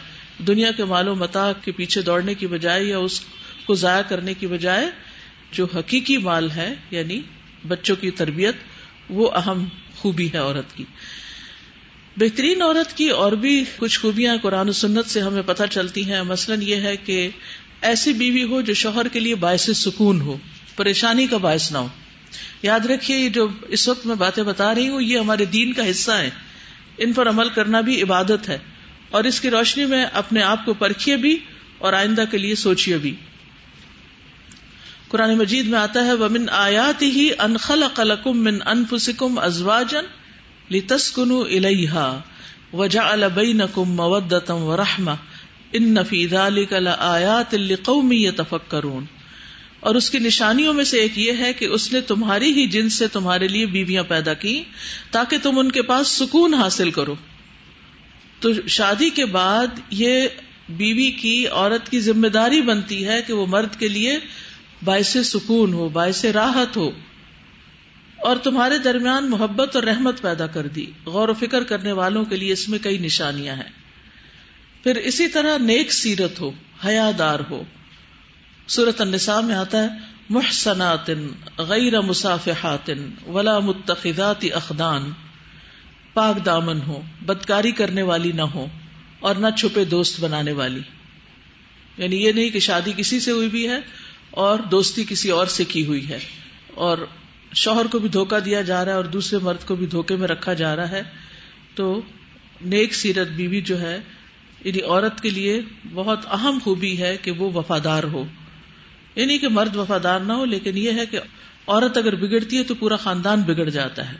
دنیا 0.47 0.71
کے 0.71 0.85
مال 0.85 1.07
و 1.07 1.15
متا 1.15 1.51
کے 1.63 1.71
پیچھے 1.71 2.01
دوڑنے 2.01 2.33
کی 2.33 2.47
بجائے 2.47 2.83
یا 2.83 2.97
اس 2.97 3.21
کو 3.65 3.73
ضائع 3.75 4.01
کرنے 4.01 4.33
کی 4.33 4.47
بجائے 4.47 4.89
جو 5.51 5.67
حقیقی 5.75 6.17
مال 6.17 6.51
ہے 6.51 6.73
یعنی 6.91 7.21
بچوں 7.67 7.95
کی 7.95 8.11
تربیت، 8.11 8.55
وہ 9.09 9.31
اہم 9.31 9.65
خوبی 9.97 10.29
ہے 10.33 10.37
عورت 10.37 10.77
کی۔ 10.77 10.83
بہترین 12.17 12.61
عورت 12.61 12.97
کی 12.97 13.09
اور 13.09 13.31
بھی 13.31 13.63
کچھ 13.77 13.99
خوبیاں 13.99 14.37
قرآن 14.41 14.69
و 14.69 14.71
سنت 14.71 15.05
سے 15.05 15.21
ہمیں 15.21 15.41
پتہ 15.45 15.63
چلتی 15.69 16.11
ہیں۔ 16.11 16.23
مثلاً 16.23 16.61
یہ 16.61 16.75
ہے 16.75 16.97
کہ 16.97 17.29
ایسی 17.81 18.13
بیوی 18.13 18.43
ہو 18.43 18.61
جو 18.61 18.73
شوہر 18.73 19.07
کے 19.07 19.19
لیے 19.19 19.35
باعث 19.35 19.69
سکون 19.75 20.21
ہو، 20.21 20.37
پریشانی 20.75 21.27
کا 21.27 21.37
باعث 21.37 21.71
نہ 21.71 21.77
ہو۔ 21.77 21.87
یاد 22.61 22.79
رکھیے، 22.79 23.17
یہ 23.17 23.29
جو 23.29 23.47
اس 23.67 23.87
وقت 23.87 24.05
میں 24.05 24.15
باتیں 24.15 24.43
بتا 24.43 24.75
رہی 24.75 24.89
ہوں، 24.89 25.01
یہ 25.01 25.17
ہمارے 25.17 25.45
دین 25.45 25.73
کا 25.73 25.89
حصہ 25.89 26.11
ہے 26.11 26.29
ان 26.97 27.13
پر 27.13 27.29
عمل 27.29 27.49
کرنا 27.49 27.81
بھی 27.81 28.01
عبادت 28.01 28.49
ہے۔ 28.49 28.57
اور 29.09 29.23
اس 29.23 29.41
کی 29.41 29.49
روشنی 29.49 29.85
میں 29.85 30.05
اپنے 30.05 30.41
آپ 30.41 30.65
کو 30.65 30.73
پرکھیے 30.73 31.15
بھی 31.15 31.37
اور 31.77 31.93
آئندہ 31.93 32.23
کے 32.31 32.37
لیے 32.37 32.55
سوچیے 32.55 32.97
بھی۔ 32.97 33.15
قرآن 35.07 35.37
مجید 35.37 35.67
میں 35.67 35.79
آتا 35.79 36.05
ہے، 36.05 36.13
ومن 36.13 36.49
آیات 36.49 37.01
ہی 37.01 37.29
انخل 37.37 37.83
قلقم 37.93 38.43
من 38.43 38.57
انفسکم 38.65 39.39
ازواجن 39.39 40.05
لتسکن 40.73 41.31
الیہا 41.31 42.19
وجعل 42.73 43.23
بینکم 43.33 43.91
مودتا 43.91 44.53
ورحمہ 44.53 45.11
ان 45.73 45.95
فی 46.09 46.27
ذالک 46.27 46.73
لآیات 46.73 47.53
لقوم 47.53 48.11
یتفکرون 48.11 49.05
اور 49.79 49.95
اس 49.95 50.09
کی 50.09 50.19
نشانیوں 50.19 50.73
میں 50.73 50.83
سے 50.83 50.97
ایک 50.97 51.17
یہ 51.17 51.31
ہے 51.39 51.53
کہ 51.53 51.65
اس 51.65 51.93
نے 51.93 52.01
تمہاری 52.01 52.51
ہی 52.51 52.67
جن 52.67 52.89
سے 52.89 53.07
تمہارے 53.07 53.47
لیے 53.47 53.65
بیویاں 53.65 54.03
پیدا 54.03 54.33
کی 54.33 54.63
تاکہ 55.11 55.37
تم 55.43 55.59
ان 55.59 55.71
کے 55.71 55.81
پاس 55.81 56.07
سکون 56.07 56.53
حاصل 56.53 56.91
کرو۔ 56.91 57.15
تو 58.39 58.49
شادی 58.67 59.09
کے 59.09 59.25
بعد 59.25 59.67
یہ 59.89 60.27
بیوی 60.69 61.11
کی 61.11 61.47
عورت 61.47 61.89
کی 61.89 61.99
ذمہ 61.99 62.27
داری 62.27 62.61
بنتی 62.61 63.07
ہے 63.07 63.21
کہ 63.27 63.33
وہ 63.33 63.45
مرد 63.45 63.79
کے 63.79 63.87
لیے 63.87 64.19
باعث 64.83 65.17
سکون 65.23 65.73
ہو، 65.73 65.89
باعث 65.89 66.25
راحت 66.25 66.77
ہو۔ 66.77 66.91
اور 68.23 68.37
تمہارے 68.37 68.77
درمیان 68.77 69.29
محبت 69.29 69.75
اور 69.75 69.83
رحمت 69.83 70.21
پیدا 70.21 70.47
کر 70.47 70.67
دی۔ 70.67 70.85
غور 71.05 71.29
و 71.29 71.33
فکر 71.33 71.63
کرنے 71.63 71.91
والوں 71.91 72.25
کے 72.25 72.37
لیے 72.37 72.53
اس 72.53 72.69
میں 72.69 72.79
کئی 72.79 72.97
نشانیاں 72.97 73.55
ہیں۔ 73.55 73.69
پھر 74.83 74.95
اسی 74.95 75.27
طرح 75.27 75.57
نیک 75.57 75.93
سیرت 75.93 76.41
ہو 76.41 76.51
حیا 76.85 77.11
دار 77.17 77.39
ہو۔ 77.49 77.63
سورت 78.67 79.01
النساء 79.01 79.39
میں 79.39 79.55
آتا 79.55 79.83
ہے 79.83 79.87
محسنات 80.29 81.09
غیر 81.57 82.01
مسافحات 82.01 82.91
ولا 83.27 83.59
متخذات 83.59 84.45
اخدان۔ 84.53 85.11
پاک 86.13 86.45
دامن 86.45 86.81
ہو، 86.87 87.01
بدکاری 87.25 87.71
کرنے 87.71 88.01
والی 88.01 88.31
نہ 88.31 88.41
ہو 88.41 88.67
اور 89.19 89.35
نہ 89.35 89.47
چھپے 89.57 89.85
دوست 89.85 90.19
بنانے 90.19 90.51
والی۔ 90.51 90.81
یعنی 91.97 92.23
یہ 92.23 92.31
نہیں 92.31 92.49
کہ 92.49 92.59
شادی 92.59 92.93
کسی 92.97 93.19
سے 93.19 93.31
ہوئی 93.31 93.49
بھی 93.49 93.69
ہے 93.69 93.79
اور 94.31 94.59
دوستی 94.59 95.03
کسی 95.09 95.29
اور 95.29 95.47
سے 95.47 95.63
کی 95.65 95.85
ہوئی 95.85 96.09
ہے۔ 96.09 96.19
اور 96.73 96.97
شوہر 97.53 97.85
کو 97.87 97.99
بھی 97.99 98.09
دھوکا 98.09 98.39
دیا 98.45 98.61
جا 98.61 98.85
رہا 98.85 98.91
ہے 98.91 98.97
اور 98.97 99.05
دوسرے 99.05 99.39
مرد 99.39 99.67
کو 99.67 99.75
بھی 99.75 99.85
دھوکے 99.85 100.15
میں 100.15 100.27
رکھا 100.27 100.53
جا 100.53 100.75
رہا 100.75 100.89
ہے، 100.89 101.03
تو 101.75 102.01
نیک 102.65 102.95
سیرت 102.95 103.27
بیوی 103.27 103.61
جو 103.61 103.81
ہے 103.81 103.99
یعنی 104.63 104.81
عورت 104.81 105.21
کے 105.21 105.29
لیے 105.29 105.61
بہت 105.93 106.19
اہم 106.25 106.57
خوبی 106.63 106.97
ہے 107.01 107.17
کہ 107.21 107.31
وہ 107.31 107.51
وفادار 107.51 108.03
ہو۔ 108.03 108.25
یعنی 109.15 109.37
کہ 109.37 109.47
مرد 109.47 109.75
وفادار 109.75 110.19
نہ 110.19 110.33
ہو، 110.33 110.45
لیکن 110.45 110.77
یہ 110.77 110.91
ہے 110.91 111.05
کہ 111.05 111.19
عورت 111.67 111.97
اگر 111.97 112.15
بگڑتی 112.15 112.57
ہے 112.57 112.63
تو 112.63 112.75
پورا 112.75 112.95
خاندان 112.95 113.41
بگڑ 113.41 113.69
جاتا 113.69 114.11
ہے۔ 114.11 114.17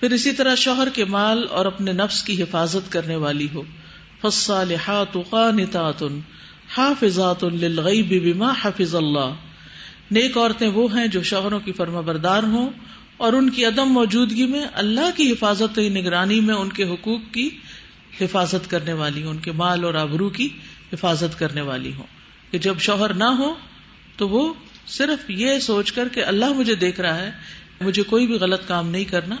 پھر 0.00 0.10
اسی 0.10 0.32
طرح 0.32 0.54
شوہر 0.54 0.88
کے 0.94 1.04
مال 1.04 1.46
اور 1.50 1.66
اپنے 1.66 1.92
نفس 1.92 2.22
کی 2.22 2.42
حفاظت 2.42 2.92
کرنے 2.92 3.16
والی 3.16 3.48
ہو۔ 3.54 3.62
فصالحات 4.20 5.18
قانتات 5.30 6.02
حافظات 6.76 7.44
للغیب 7.44 8.08
بما 8.08 8.52
حفظ 8.62 8.94
اللہ۔ 8.94 9.34
نیک 10.10 10.38
عورتیں 10.38 10.68
وہ 10.68 10.98
ہیں 10.98 11.06
جو 11.06 11.22
شوہروں 11.22 11.60
کی 11.60 11.72
فرما 11.72 12.00
بردار 12.00 12.42
ہوں 12.42 12.70
اور 13.16 13.32
ان 13.32 13.50
کی 13.50 13.64
عدم 13.64 13.84
موجودگی 13.84 14.46
میں 14.46 14.62
اللہ 14.72 15.16
کی 15.16 15.30
حفاظت 15.30 15.78
نگرانی 15.78 16.40
میں 16.40 16.54
ان 16.54 16.68
کے 16.68 16.84
حقوق 16.84 17.20
کی 17.32 17.50
حفاظت 18.20 18.70
کرنے 18.70 18.92
والی 18.92 19.22
ہوں، 19.22 19.30
ان 19.30 19.38
کے 19.38 19.52
مال 19.52 19.84
اور 19.84 19.94
آبرو 19.94 20.28
کی 20.28 20.48
حفاظت 20.92 21.38
کرنے 21.38 21.60
والی 21.60 21.92
ہوں۔ 21.92 22.06
کہ 22.50 22.58
جب 22.58 22.78
شوہر 22.78 23.14
نہ 23.14 23.24
ہو 23.24 23.54
تو 24.16 24.28
وہ 24.28 24.54
صرف 24.86 25.30
یہ 25.30 25.58
سوچ 25.58 25.92
کر 25.92 26.08
کہ 26.12 26.24
اللہ 26.24 26.52
مجھے 26.52 26.74
دیکھ 26.74 27.00
رہا 27.00 27.18
ہے، 27.18 27.30
مجھے 27.80 28.02
کوئی 28.02 28.26
بھی 28.26 28.34
غلط 28.34 28.68
کام 28.68 28.88
نہیں 28.88 29.04
کرنا، 29.04 29.36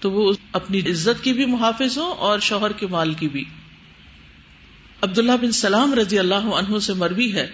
تو 0.00 0.12
وہ 0.12 0.32
اپنی 0.52 0.78
عزت 0.78 1.24
کی 1.24 1.32
بھی 1.32 1.46
محافظ 1.46 1.98
ہو 1.98 2.04
اور 2.04 2.38
شوہر 2.38 2.72
کے 2.72 2.86
مال 2.86 3.14
کی 3.14 3.28
بھی۔ 3.28 3.44
عبداللہ 5.02 5.32
بن 5.32 5.52
سلام 5.52 5.94
رضی 5.94 6.18
اللہ 6.18 6.34
عنہ 6.34 6.78
سے 6.78 6.92
مربی 6.92 7.32
ہے 7.32 7.50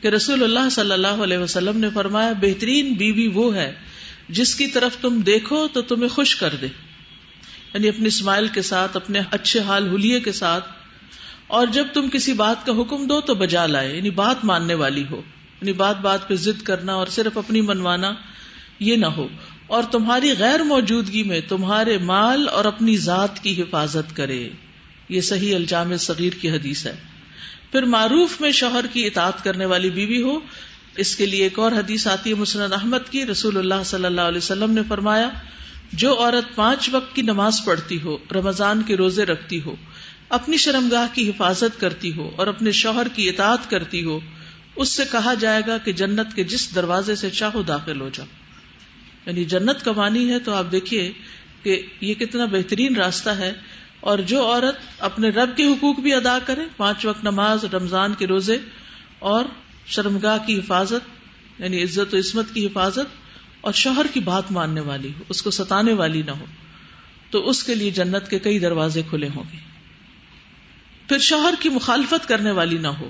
کہ 0.00 0.08
رسول 0.08 0.42
اللہ 0.42 0.68
صلی 0.70 0.92
اللہ 0.92 1.06
علیہ 1.06 1.38
وسلم 1.38 1.78
نے 1.78 1.88
فرمایا، 1.94 2.32
بہترین 2.32 2.92
بیوی 2.92 3.28
بی 3.28 3.34
وہ 3.34 3.54
ہے 3.54 3.72
جس 4.28 4.54
کی 4.54 4.66
طرف 4.66 4.96
تم 4.96 5.20
دیکھو 5.20 5.68
تو 5.72 5.82
تمہیں 5.82 6.08
خوش 6.08 6.36
کر 6.36 6.54
دے۔ 6.60 6.66
یعنی 7.74 7.88
اپنے 7.88 8.06
اسمائل 8.06 8.48
کے 8.48 8.62
ساتھ، 8.62 8.96
اپنے 8.96 9.20
اچھے 9.30 9.60
حال 9.60 9.88
ہولیے 9.88 10.20
کے 10.20 10.32
ساتھ۔ 10.32 10.64
اور 11.46 11.66
جب 11.66 11.86
تم 11.92 12.08
کسی 12.12 12.32
بات 12.32 12.66
کا 12.66 12.72
حکم 12.72 13.06
دو 13.06 13.20
تو 13.20 13.34
بجا 13.34 13.66
لائے 13.66 13.96
یعنی 13.96 14.10
بات 14.10 14.44
ماننے 14.44 14.74
والی 14.74 15.04
ہو۔ 15.10 15.22
یعنی 15.60 15.72
بات 15.72 16.00
بات 16.00 16.28
پہ 16.28 16.34
ضد 16.34 16.62
کرنا 16.62 16.94
اور 16.94 17.06
صرف 17.06 17.38
اپنی 17.38 17.60
منوانا 17.60 18.14
یہ 18.78 18.96
نہ 18.96 19.06
ہو۔ 19.06 19.28
اور 19.66 19.82
تمہاری 19.82 20.32
غیر 20.38 20.60
موجودگی 20.60 21.22
میں 21.22 21.40
تمہارے 21.48 21.98
مال 21.98 22.48
اور 22.48 22.64
اپنی 22.64 22.96
ذات 22.96 23.42
کی 23.42 23.62
حفاظت 23.62 24.16
کرے۔ 24.16 24.50
یہ 25.10 25.20
صحیح 25.20 25.54
الجام 25.54 25.96
صغیر 25.96 26.32
کی 26.32 26.50
حدیث 26.50 26.86
ہے۔ 26.86 26.96
پھر 27.72 27.82
معروف 27.82 28.40
میں 28.40 28.52
شوہر 28.52 28.86
کی 28.92 29.06
اطاعت 29.06 29.44
کرنے 29.44 29.64
والی 29.64 29.90
بیوی 29.90 30.22
ہو، 30.22 30.40
اس 30.96 31.16
کے 31.16 31.26
لیے 31.26 31.42
ایک 31.42 31.58
اور 31.58 31.72
حدیث 31.72 32.06
آتی 32.06 32.30
ہے 32.30 32.34
مسند 32.34 32.72
احمد 32.72 33.10
کی، 33.10 33.26
رسول 33.26 33.56
اللہ 33.56 33.82
صلی 33.84 34.04
اللہ 34.04 34.20
علیہ 34.20 34.38
وسلم 34.38 34.70
نے 34.70 34.80
فرمایا، 34.88 35.30
جو 35.92 36.20
عورت 36.20 36.54
پانچ 36.54 36.88
وقت 36.92 37.16
کی 37.16 37.22
نماز 37.22 37.64
پڑھتی 37.64 37.98
ہو، 38.04 38.18
رمضان 38.34 38.82
کے 38.82 38.96
روزے 38.96 39.24
رکھتی 39.24 39.60
ہو، 39.60 39.76
اپنی 40.28 40.56
شرمگاہ 40.56 41.06
کی 41.12 41.28
حفاظت 41.28 41.80
کرتی 41.80 42.12
ہو 42.16 42.30
اور 42.36 42.46
اپنے 42.46 42.72
شوہر 42.72 43.06
کی 43.14 43.28
اطاعت 43.28 43.70
کرتی 43.70 44.04
ہو، 44.04 44.20
اس 44.76 44.88
سے 44.88 45.02
کہا 45.12 45.34
جائے 45.34 45.62
گا 45.66 45.78
کہ 45.78 45.92
جنت 45.92 46.34
کے 46.34 46.44
جس 46.44 46.74
دروازے 46.74 47.14
سے 47.14 47.30
چاہو 47.30 47.62
داخل 47.62 48.00
ہو 48.00 48.10
جاؤ۔ 48.12 48.26
یعنی 49.26 49.44
جنت 49.44 49.84
کمانی 49.84 50.30
ہے 50.30 50.38
تو 50.38 50.52
آپ 50.52 50.72
دیکھیے 50.72 51.12
کہ 51.62 51.82
یہ 52.00 52.14
کتنا 52.14 52.44
بہترین 52.44 52.96
راستہ 52.96 53.30
ہے 53.30 53.52
اور 54.00 54.18
جو 54.18 54.46
عورت 54.46 54.76
اپنے 54.98 55.28
رب 55.28 55.56
کے 55.56 55.66
حقوق 55.66 56.00
بھی 56.00 56.14
ادا 56.14 56.38
کرے، 56.46 56.60
پانچ 56.76 57.04
وقت 57.04 57.24
نماز، 57.24 57.64
رمضان 57.64 58.14
کے 58.14 58.26
روزے 58.26 58.58
اور 59.18 59.44
شرمگاہ 59.86 60.38
کی 60.46 60.58
حفاظت 60.58 61.20
یعنی 61.58 61.82
عزت 61.82 62.14
و 62.14 62.18
عصمت 62.18 62.44
کی 62.54 62.66
حفاظت 62.66 63.20
اور 63.60 63.72
شوہر 63.72 64.06
کی 64.12 64.20
بات 64.20 64.52
ماننے 64.52 64.80
والی 64.80 65.08
ہو، 65.08 65.22
اس 65.28 65.42
کو 65.42 65.50
ستانے 65.50 65.92
والی 65.92 66.22
نہ 66.22 66.30
ہو، 66.30 66.44
تو 67.30 67.48
اس 67.48 67.64
کے 67.64 67.74
لیے 67.74 67.90
جنت 67.90 68.30
کے 68.30 68.38
کئی 68.38 68.58
دروازے 68.58 69.02
کھلے 69.10 69.28
ہوں 69.36 69.44
گے۔ 69.52 69.56
پھر 71.08 71.18
شوہر 71.18 71.54
کی 71.60 71.68
مخالفت 71.68 72.28
کرنے 72.28 72.50
والی 72.50 72.78
نہ 72.78 72.88
ہو۔ 72.88 73.08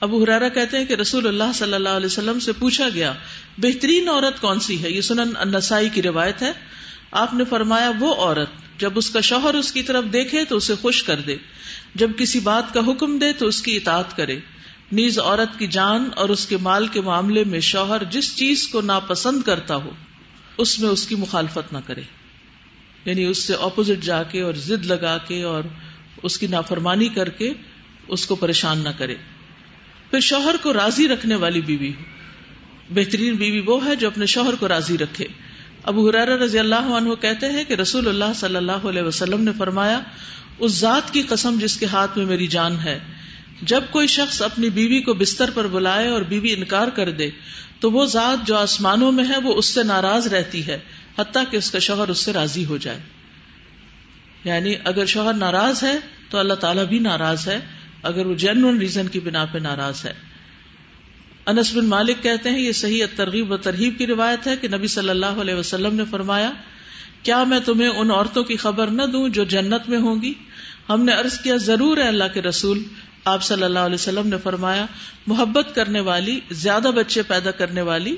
ابو 0.00 0.22
حرارا 0.22 0.48
کہتے 0.48 0.78
ہیں 0.78 0.84
کہ 0.84 0.94
رسول 0.94 1.26
اللہ 1.26 1.52
صلی 1.54 1.74
اللہ 1.74 1.88
علیہ 1.88 2.06
وسلم 2.06 2.38
سے 2.38 2.52
پوچھا 2.52 2.88
گیا، 2.94 3.12
بہترین 3.58 4.08
عورت 4.08 4.40
کون 4.40 4.60
سی 4.60 4.82
ہے؟ 4.82 4.90
یہ 4.90 5.00
سنن 5.00 5.32
النسائی 5.34 5.88
کی 5.88 6.02
روایت 6.02 6.42
ہے۔ 6.42 6.52
آپ 7.10 7.34
نے 7.34 7.44
فرمایا، 7.44 7.90
وہ 7.98 8.14
عورت 8.14 8.48
جب 8.78 8.92
اس 8.94 9.10
کا 9.10 9.20
شوہر 9.20 9.54
اس 9.54 9.72
کی 9.72 9.82
طرف 9.82 10.04
دیکھے 10.12 10.44
تو 10.44 10.56
اسے 10.56 10.74
خوش 10.74 11.02
کر 11.02 11.20
دے۔ 11.20 11.36
جب 11.94 12.10
کسی 12.18 12.40
بات 12.40 12.74
کا 12.74 12.80
حکم 12.80 13.18
دے 13.18 13.32
تو 13.32 13.46
اس 13.46 13.62
کی 13.62 13.76
اطاعت 13.76 14.16
کرے۔ 14.16 14.38
نیز 14.92 15.18
عورت 15.18 15.58
کی 15.58 15.66
جان 15.66 16.08
اور 16.16 16.28
اس 16.28 16.46
کے 16.46 16.56
مال 16.56 16.86
کے 16.86 17.00
معاملے 17.00 17.44
میں 17.44 17.60
شوہر 17.60 18.04
جس 18.04 18.36
چیز 18.36 18.68
کو 18.68 18.80
ناپسند 18.80 19.42
کرتا 19.42 19.76
ہو، 19.76 19.90
اس 20.58 20.80
میں 20.80 20.90
اس 20.90 21.06
کی 21.06 21.14
مخالفت 21.14 21.72
نہ 21.72 21.78
کرے۔ 21.86 22.02
یعنی 23.04 23.24
اس 23.24 23.38
سے 23.38 23.54
اپوزٹ 23.54 24.04
جا 24.04 24.22
کے 24.22 24.40
اور 24.40 24.54
ضد 24.54 24.86
لگا 24.86 25.18
کے 25.18 25.42
اور 25.42 25.64
اس 26.22 26.38
کی 26.38 26.46
نافرمانی 26.46 27.08
کر 27.08 27.28
کے 27.28 27.52
اس 28.08 28.26
کو 28.26 28.34
پریشان 28.34 28.78
نہ 28.78 28.88
کرے۔ 28.98 29.14
پھر 30.10 30.20
شوہر 30.20 30.54
کو 30.62 30.72
راضی 30.72 31.08
رکھنے 31.08 31.34
والی 31.34 31.60
بیوی 31.60 31.88
ہو۔ 31.88 32.04
بہترین 32.90 33.34
بیوی 33.34 33.60
وہ 33.60 33.86
ہے 33.86 33.96
جو 33.96 34.06
اپنے 34.06 34.26
شوہر 34.26 34.54
کو 34.54 34.68
راضی 34.68 34.98
رکھے۔ 34.98 35.26
ابو 35.86 36.08
حرار 36.08 36.28
رضی 36.28 36.58
اللہ 36.58 36.74
عنہ 36.74 37.14
کہتے 37.20 37.46
ہیں 37.46 37.64
کہ 37.64 37.74
رسول 37.74 38.08
اللہ 38.08 38.32
صلی 38.34 38.56
اللہ 38.56 38.86
علیہ 38.88 39.02
وسلم 39.02 39.44
نے 39.44 39.50
فرمایا، 39.58 40.00
اس 40.58 40.72
ذات 40.72 41.12
کی 41.12 41.22
قسم 41.22 41.56
جس 41.60 41.76
کے 41.76 41.86
ہاتھ 41.86 42.18
میں 42.18 42.26
میری 42.26 42.46
جان 42.46 42.78
ہے، 42.78 42.98
جب 43.62 43.84
کوئی 43.90 44.06
شخص 44.06 44.42
اپنی 44.42 44.70
بیوی 44.70 45.00
کو 45.00 45.14
بستر 45.14 45.50
پر 45.54 45.66
بلائے 45.66 46.08
اور 46.08 46.22
بیوی 46.22 46.52
انکار 46.52 46.88
کر 46.88 47.10
دے، 47.10 47.30
تو 47.80 47.90
وہ 47.90 48.04
ذات 48.06 48.46
جو 48.46 48.56
آسمانوں 48.56 49.12
میں 49.12 49.24
ہے، 49.28 49.38
وہ 49.42 49.54
اس 49.54 49.66
سے 49.66 49.82
ناراض 49.82 50.26
رہتی 50.26 50.66
ہے، 50.66 50.78
حتیٰ 51.18 51.44
کہ 51.50 51.56
اس 51.56 51.70
کا 51.70 51.78
شوہر 51.78 52.08
اس 52.08 52.18
سے 52.18 52.32
راضی 52.32 52.64
ہو 52.64 52.76
جائے۔ 52.76 52.98
یعنی 54.44 54.74
اگر 54.84 55.06
شوہر 55.06 55.34
ناراض 55.34 55.82
ہے، 55.82 55.98
تو 56.30 56.38
اللہ 56.38 56.54
تعالیٰ 56.54 56.84
بھی 56.84 56.98
ناراض 56.98 57.48
ہے، 57.48 57.60
اگر 58.02 58.26
وہ 58.26 58.34
جینون 58.34 58.78
ریزن 58.78 59.08
کی 59.08 59.20
بنا 59.20 59.44
پہ 59.44 59.58
ناراض 59.58 60.04
ہے۔ 60.04 60.12
انس 61.46 61.74
بن 61.74 61.86
مالک 61.86 62.22
کہتے 62.22 62.50
ہیں، 62.50 62.60
یہ 62.60 62.72
صحیح 62.72 63.04
ترغیب 63.16 63.52
و 63.52 63.56
ترغیب 63.56 63.98
کی 63.98 64.06
روایت 64.06 64.46
ہے 64.46 64.56
کہ 64.56 64.68
نبی 64.68 64.86
صلی 64.86 65.08
اللہ 65.08 65.40
علیہ 65.40 65.54
وسلم 65.54 65.94
نے 65.94 66.04
فرمایا، 66.10 66.50
کیا 67.22 67.44
میں 67.44 67.60
تمہیں 67.60 67.88
ان 67.88 68.10
عورتوں 68.10 68.44
کی 68.44 68.56
خبر 68.56 68.86
نہ 68.86 69.02
دوں 69.02 69.28
جو 69.28 69.44
جنت 69.44 69.88
میں 69.88 69.98
ہوں 69.98 70.22
گی؟ 70.22 70.34
ہم 70.88 71.04
نے 71.04 71.12
عرض 71.12 71.38
کیا، 71.38 71.56
ضرور 71.56 71.96
ہے 71.96 72.08
اللہ 72.08 72.24
کے 72.34 72.42
رسول۔ 72.42 72.82
آپ 73.24 73.42
صلی 73.42 73.62
اللہ 73.62 73.78
علیہ 73.78 73.94
وسلم 73.94 74.28
نے 74.28 74.36
فرمایا، 74.42 74.86
محبت 75.26 75.74
کرنے 75.74 76.00
والی، 76.00 76.40
زیادہ 76.50 76.90
بچے 76.94 77.22
پیدا 77.22 77.50
کرنے 77.50 77.82
والی، 77.82 78.16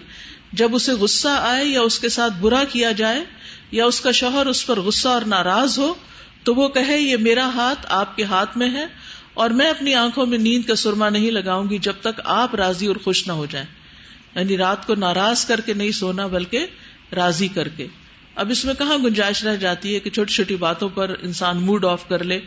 جب 0.53 0.75
اسے 0.75 0.93
غصہ 0.93 1.29
آئے 1.29 1.65
یا 1.65 1.81
اس 1.81 1.99
کے 1.99 2.09
ساتھ 2.09 2.33
برا 2.41 2.65
کیا 2.65 2.93
جائے 2.93 3.25
یا 3.71 3.85
اس 3.85 4.01
کا 4.01 4.11
شوہر 4.11 4.47
اس 4.47 4.67
پر 4.67 4.81
غصہ 4.81 5.09
اور 5.09 5.23
ناراض 5.23 5.79
ہو، 5.79 5.95
تو 6.45 6.55
وہ 6.55 6.69
کہے، 6.69 7.01
یہ 7.01 7.17
میرا 7.17 7.51
ہاتھ 7.55 7.87
آپ 7.89 8.17
کے 8.17 8.25
ہاتھ 8.25 8.59
میں 8.59 8.71
ہے 8.71 8.87
اور 9.39 9.51
میں 9.51 9.71
اپنی 9.71 9.95
آنکھوں 9.95 10.27
میں 10.27 10.39
نیند 10.39 10.65
کا 10.65 10.75
سرما 10.75 11.09
نہیں 11.09 11.31
لگاؤں 11.31 11.71
گی 11.71 11.79
جب 11.79 11.93
تک 12.01 12.21
آپ 12.25 12.55
راضی 12.55 12.87
اور 12.87 12.97
خوش 12.97 13.27
نہ 13.27 13.33
ہو 13.33 13.47
جائیں۔ 13.47 13.67
یعنی 14.35 14.57
رات 14.57 14.87
کو 14.87 14.95
ناراض 14.95 15.45
کر 15.45 15.61
کے 15.61 15.75
نہیں 15.75 15.91
سونا 15.91 16.27
بلکہ 16.27 16.67
راضی 17.17 17.49
کر 17.49 17.69
کے۔ 17.69 17.87
اب 18.35 18.51
اس 18.51 18.65
میں 18.65 18.75
کہاں 18.75 18.99
گنجائش 18.99 19.45
رہ 19.45 19.57
جاتی 19.57 19.95
ہے 19.95 20.01
کہ 20.01 20.11
چھوٹی 20.11 20.33
چھوٹی 20.33 20.57
باتوں 20.57 20.89
پر 20.89 21.15
انسان 21.23 21.63
موڈ 21.63 21.85
آف 21.85 22.09
کر 22.09 22.25
لے 22.25 22.41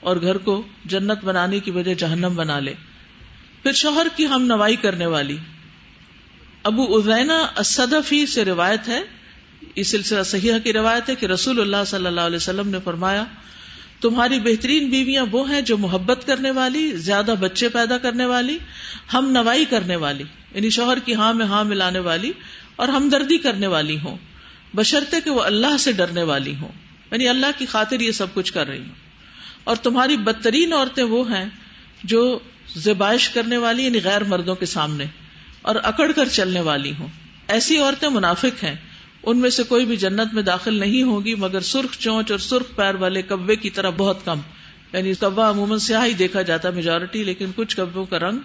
اور 0.00 0.16
گھر 0.20 0.38
کو 0.38 0.62
جنت 0.84 1.24
بنانے 1.24 1.60
کی 1.60 1.70
وجہ 1.70 1.94
جہنم 1.94 2.32
بنا 2.36 2.58
لے۔ 2.58 2.74
پھر 3.62 3.72
شوہر 3.72 4.06
کی 4.16 4.26
ہم 4.26 4.42
نوائی 4.42 4.76
کرنے 4.76 5.06
والی۔ 5.06 5.36
ابو 6.62 6.96
ازینا 6.96 7.46
اسدفی 7.56 8.26
سے 8.26 8.44
روایت 8.44 8.88
ہے۔ 8.88 9.02
یہ 9.76 9.82
سلسلہ 9.82 10.22
صحیح 10.22 10.52
کی 10.64 10.72
روایت 10.72 11.08
ہے 11.08 11.14
کہ 11.14 11.26
رسول 11.26 11.60
اللہ 11.60 11.84
صلی 11.86 12.06
اللہ 12.06 12.20
علیہ 12.20 12.36
وسلم 12.36 12.68
نے 12.68 12.78
فرمایا 12.84 13.24
تمہاری 14.00 14.40
بہترین 14.40 14.90
بیویاں 14.90 15.26
وہ 15.30 15.50
ہیں 15.50 15.60
جو 15.60 15.78
محبت 15.78 16.26
کرنے 16.26 16.50
والی، 16.50 16.90
زیادہ 16.96 17.34
بچے 17.40 17.68
پیدا 17.68 17.98
کرنے 17.98 18.26
والی، 18.26 18.58
ہم 19.14 19.30
نوائی 19.30 19.64
کرنے 19.64 19.96
والی 19.96 20.24
یعنی 20.54 20.70
شوہر 20.70 20.98
کی 20.98 21.14
ہاں 21.14 21.34
میں 21.34 21.46
ہاں 21.46 21.64
ملانے 21.64 21.98
والی 21.98 22.32
اور 22.76 22.88
ہمدردی 22.88 23.38
کرنے 23.38 23.66
والی 23.66 23.98
ہوں۔ 24.04 24.16
بشرطے 24.74 25.20
کہ 25.20 25.30
وہ 25.30 25.42
اللہ 25.42 25.76
سے 25.78 25.92
ڈرنے 25.92 26.22
والی 26.22 26.54
ہوں۔ 26.62 26.72
یعنی 27.12 27.28
اللہ 27.28 27.46
کی 27.58 27.66
خاطر 27.66 28.00
یہ 28.00 28.12
سب 28.12 28.34
کچھ 28.34 28.52
کر 28.52 28.66
رہی 28.68 28.78
ہوں۔ 28.78 28.94
اور 29.64 29.76
تمہاری 29.76 30.16
بدترین 30.16 30.72
عورتیں 30.72 31.04
وہ 31.04 31.30
ہیں 31.30 31.44
جو 32.04 32.38
زبائش 32.76 33.28
کرنے 33.28 33.56
والی 33.56 33.84
یعنی 33.84 33.98
غیر 34.04 34.24
مردوں 34.24 34.54
کے 34.54 34.66
سامنے 34.66 35.04
اور 35.62 35.76
اکڑ 35.82 36.12
کر 36.12 36.28
چلنے 36.28 36.60
والی 36.60 36.92
ہوں۔ 36.98 37.08
ایسی 37.48 37.78
عورتیں 37.78 38.08
منافق 38.08 38.64
ہیں۔ 38.64 38.74
ان 39.28 39.38
میں 39.38 39.50
سے 39.50 39.62
کوئی 39.62 39.86
بھی 39.86 39.96
جنت 39.96 40.34
میں 40.34 40.42
داخل 40.42 40.74
نہیں 40.74 41.02
ہوگی، 41.02 41.34
مگر 41.34 41.60
سرخ 41.60 41.98
چونچ 41.98 42.30
اور 42.30 42.38
سرخ 42.38 42.76
پیر 42.76 42.94
والے 42.94 43.22
کبے 43.22 43.56
کی 43.56 43.70
طرح 43.70 43.90
بہت 43.90 44.24
کم۔ 44.24 44.40
یعنی 44.92 45.12
کبا 45.20 45.50
عموماً 45.50 45.78
سیاہ 45.78 46.06
ہی 46.06 46.12
دیکھا 46.12 46.42
جاتا 46.42 46.68
ہے 46.68 46.74
میجورٹی 46.74 47.24
لیکن 47.24 47.50
کچھ 47.56 47.76
کبوں 47.76 48.04
کا 48.04 48.18
رنگ 48.18 48.38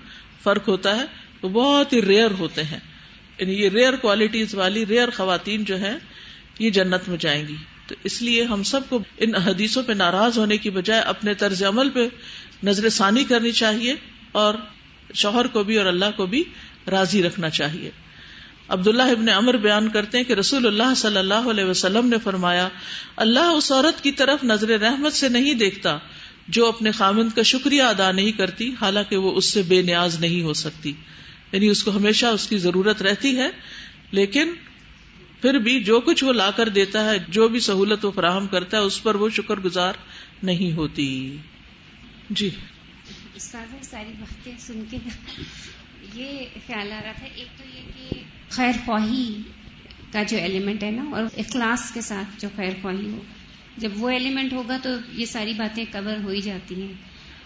فرق 0.43 0.67
ہوتا 0.67 0.95
ہے، 0.95 1.03
وہ 1.41 1.49
بہت 1.49 1.93
ہی 1.93 2.01
ریئر 2.01 2.31
ہوتے 2.39 2.63
ہیں۔ 2.63 2.79
یعنی 3.39 3.53
یہ 3.53 3.69
ریئر 3.69 3.95
کوالٹیز 3.95 4.55
والی 4.55 4.85
ریئر 4.85 5.09
خواتین 5.09 5.63
جو 5.63 5.79
ہے 5.79 5.95
یہ 6.59 6.69
جنت 6.69 7.09
میں 7.09 7.17
جائیں 7.17 7.47
گی۔ 7.47 7.55
تو 7.87 7.95
اس 8.03 8.21
لیے 8.21 8.43
ہم 8.43 8.63
سب 8.63 8.81
کو 8.89 8.99
ان 9.17 9.35
حدیثوں 9.35 9.83
پہ 9.83 9.93
ناراض 9.93 10.37
ہونے 10.37 10.57
کی 10.57 10.69
بجائے 10.69 11.01
اپنے 11.01 11.33
طرز 11.33 11.63
عمل 11.63 11.89
پہ 11.89 12.07
نظر 12.63 12.89
ثانی 12.89 13.23
کرنی 13.23 13.51
چاہیے 13.51 13.95
اور 14.31 14.53
شوہر 15.13 15.47
کو 15.47 15.63
بھی 15.63 15.77
اور 15.77 15.85
اللہ 15.85 16.05
کو 16.15 16.25
بھی 16.25 16.43
راضی 16.91 17.23
رکھنا 17.23 17.49
چاہیے۔ 17.49 17.91
عبداللہ 18.69 19.03
ابن 19.03 19.29
امر 19.29 19.57
بیان 19.57 19.89
کرتے 19.89 20.17
ہیں 20.17 20.25
کہ 20.25 20.33
رسول 20.33 20.67
اللہ 20.67 20.93
صلی 20.97 21.17
اللہ 21.17 21.33
علیہ 21.33 21.63
وسلم 21.63 22.07
نے 22.07 22.17
فرمایا، 22.23 22.69
اللہ 23.15 23.39
اس 23.39 23.71
عورت 23.71 24.03
کی 24.03 24.11
طرف 24.11 24.43
نظر 24.43 24.69
رحمت 24.69 25.13
سے 25.13 25.29
نہیں 25.29 25.53
دیکھتا، 25.53 25.97
جو 26.47 26.67
اپنے 26.67 26.91
خامند 26.91 27.29
کا 27.35 27.41
شکریہ 27.41 27.83
ادا 27.83 28.11
نہیں 28.11 28.31
کرتی، 28.31 28.71
حالانکہ 28.81 29.17
وہ 29.17 29.35
اس 29.35 29.45
سے 29.45 29.61
بے 29.61 29.81
نیاز 29.81 30.19
نہیں 30.19 30.41
ہو 30.41 30.53
سکتی۔ 30.53 30.93
یعنی 31.51 31.67
اس 31.67 31.83
کو 31.83 31.91
ہمیشہ 31.91 32.25
اس 32.25 32.47
کی 32.47 32.57
ضرورت 32.57 33.01
رہتی 33.01 33.37
ہے، 33.37 33.47
لیکن 34.11 34.53
پھر 35.41 35.53
بھی 35.53 35.83
جو 35.83 35.99
کچھ 35.99 36.23
وہ 36.23 36.33
لا 36.33 36.51
کر 36.51 36.69
دیتا 36.69 37.09
ہے، 37.09 37.17
جو 37.27 37.47
بھی 37.47 37.59
سہولت 37.59 38.05
وہ 38.05 38.11
فراہم 38.11 38.47
کرتا 38.47 38.77
ہے، 38.77 38.81
اس 38.81 39.03
پر 39.03 39.15
وہ 39.15 39.29
شکر 39.29 39.59
گزار 39.59 39.93
نہیں 40.43 40.77
ہوتی۔ 40.77 41.37
جی۔ 42.29 42.49
ساری 43.37 44.13
باتیں 44.19 44.53
سن 44.59 44.83
کے 44.89 44.97
یہ 46.13 46.45
خیال 46.67 46.91
آ 46.91 47.01
رہا 47.03 47.11
تھا۔ 47.11 47.27
ایک 47.35 47.47
تو 47.57 47.63
یہ 47.77 47.81
کہ 47.97 48.02
خیر 48.53 48.71
خواہی 48.85 49.41
کا 50.11 50.23
جو 50.23 50.37
ایلیمنٹ 50.37 50.83
ہے 50.83 50.91
نا 50.91 51.03
اور 51.11 51.23
اخلاص 51.37 51.91
کے 51.93 52.01
ساتھ 52.01 52.41
جو 52.41 52.49
خیر 52.55 52.69
خواہی 52.81 53.09
ہو 53.09 53.21
جب 53.77 53.89
وہ 53.97 54.09
ایلیمنٹ 54.09 54.53
ہوگا 54.53 54.77
تو 54.83 54.89
یہ 55.13 55.25
ساری 55.25 55.53
باتیں 55.53 55.85
کور 55.91 56.23
ہو 56.23 56.29
ہی 56.29 56.41
جاتی 56.41 56.81
ہیں۔ 56.81 56.93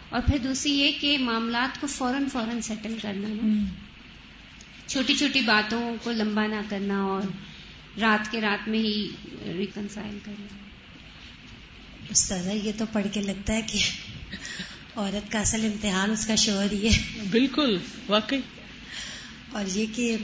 اور 0.09 0.21
پھر 0.21 0.37
دوسری 0.37 0.71
یہ 0.71 0.91
کہ 1.01 1.17
معاملات 1.17 1.81
کو 1.81 1.87
فوراً 1.87 2.25
فوراً 2.25 2.61
سیٹل 2.61 2.97
کرنا 3.01 3.27
نا۔ 3.27 3.63
چھوٹی 4.87 5.15
چھوٹی 5.15 5.41
باتوں 5.41 5.95
کو 6.03 6.11
لمبا 6.11 6.47
نہ 6.47 6.55
کرنا 6.69 7.03
اور 7.03 7.21
رات 7.99 8.31
کے 8.31 8.41
رات 8.41 8.67
میں 8.67 8.79
ہی 8.79 9.09
ریکنسائل 9.45 10.17
کرنا۔ 10.23 10.57
استاد 12.09 12.65
یہ 12.65 12.71
تو 12.77 12.85
پڑھ 12.93 13.07
کے 13.13 13.21
لگتا 13.21 13.53
ہے 13.53 13.61
کہ 13.61 13.79
عورت 14.95 15.31
کا 15.31 15.39
اصل 15.39 15.65
امتحان 15.65 16.11
اس 16.11 16.27
کا 16.27 16.35
شوہر 16.35 16.71
ہی 16.71 16.89
ہے۔ 16.89 17.23
بالکل 17.31 17.77
واقعی۔ 18.07 18.39
اور 19.51 19.65
یہ 19.77 19.85
کہ 19.95 20.17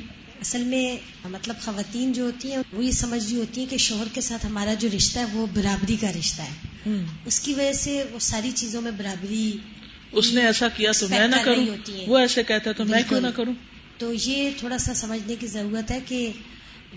اصل 0.44 0.64
میں 0.64 0.98
مطلب 1.28 1.56
خواتین 1.62 2.14
جو 2.14 2.24
ہوتی 2.24 2.52
ہیں 2.52 2.58
وہ 2.74 2.86
یہ 2.86 2.92
سمجھ 2.92 3.32
رہی 3.32 3.40
ہوتی 3.40 3.62
ہیں 3.62 3.70
کہ 3.70 3.78
شوہر 3.78 4.08
کے 4.14 4.22
ساتھ 4.22 4.46
ہمارا 4.46 4.74
جو 4.74 4.90
رشتہ 4.96 5.20
ہے 5.20 5.26
وہ 5.34 5.46
برابری 5.54 5.96
کا 6.02 6.08
رشتہ 6.20 6.42
ہے۔ 6.42 6.74
اس 7.26 7.40
کی 7.40 7.54
وجہ 7.54 7.74
سے 7.74 8.04
وہ 8.12 8.20
ساری 8.20 8.52
چیزوں 8.56 8.82
میں 8.82 8.92
برابری 8.98 9.58
اس 10.12 10.34
نے 10.34 10.46
ایسا 10.46 10.68
کیا 10.68 10.92
تو 11.00 11.08
میں 11.10 11.28
نہ 11.28 11.36
کروں؟ 11.46 11.66
وہ 12.08 12.18
ایسے 12.18 12.44
کہتا 12.44 12.72
تو 12.72 12.86
میں 12.86 13.02
کیوں 13.10 13.22
نہ 13.22 13.28
کروں؟ 13.28 13.54
تو 13.98 14.14
یہ 14.14 14.50
تھوڑا 14.58 14.78
سا 14.78 14.94
سمجھنے 14.94 15.36
کی 15.36 15.48
ضرورت 15.48 15.92
ہے 15.92 16.00
کہ 16.08 16.32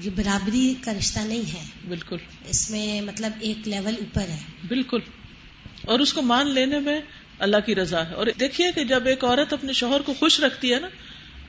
یہ 0.03 0.11
برابری 0.17 0.75
کا 0.81 0.95
رشتہ 0.95 1.19
نہیں 1.19 1.55
ہے۔ 1.55 1.63
بالکل۔ 1.89 2.17
اس 2.49 2.71
میں 2.71 3.01
مطلب 3.01 3.33
ایک 3.41 3.69
لیول 3.69 3.95
اوپر 4.01 4.21
ہے۔ 4.21 4.39
بالکل۔ 4.69 4.99
اور 5.83 5.99
اس 5.99 6.13
کو 6.13 6.23
مان 6.23 6.51
لینے 6.51 6.79
میں 6.81 7.01
اللہ 7.39 7.57
کی 7.67 7.75
رضا 7.75 8.09
ہے۔ 8.09 8.15
اور 8.15 8.27
دیکھیے 8.41 8.73
کہ 8.73 8.85
جب 8.85 9.07
ایک 9.07 9.25
عورت 9.25 9.53
اپنے 9.53 9.73
شوہر 9.73 10.01
کو 10.01 10.15
خوش 10.15 10.41
رکھتی 10.41 10.75
ہے 10.75 10.81
نا 10.81 10.89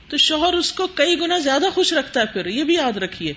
تو 0.08 0.16
شوہر 0.16 0.52
اس 0.52 0.72
کو 0.72 0.86
کئی 0.86 1.20
گنا 1.20 1.38
زیادہ 1.38 1.64
خوش 1.74 1.92
رکھتا 1.92 2.20
ہے 2.20 2.26
پھر 2.26 2.46
یہ 2.46 2.64
بھی 2.64 2.74
یاد 2.74 2.96
رکھیے۔ 2.96 3.32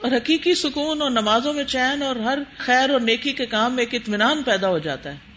اور 0.00 0.12
حقیقی 0.12 0.54
سکون 0.54 1.02
اور 1.02 1.10
نمازوں 1.10 1.52
میں 1.52 1.64
چین 1.64 2.02
اور 2.02 2.16
ہر 2.16 2.38
خیر 2.58 2.90
اور 2.90 3.00
نیکی 3.00 3.32
کے 3.32 3.46
کام 3.46 3.74
میں 3.74 3.84
ایک 3.84 3.94
اطمینان 3.94 4.42
پیدا 4.42 4.68
ہو 4.68 4.78
جاتا 4.78 5.10
ہے۔ 5.10 5.36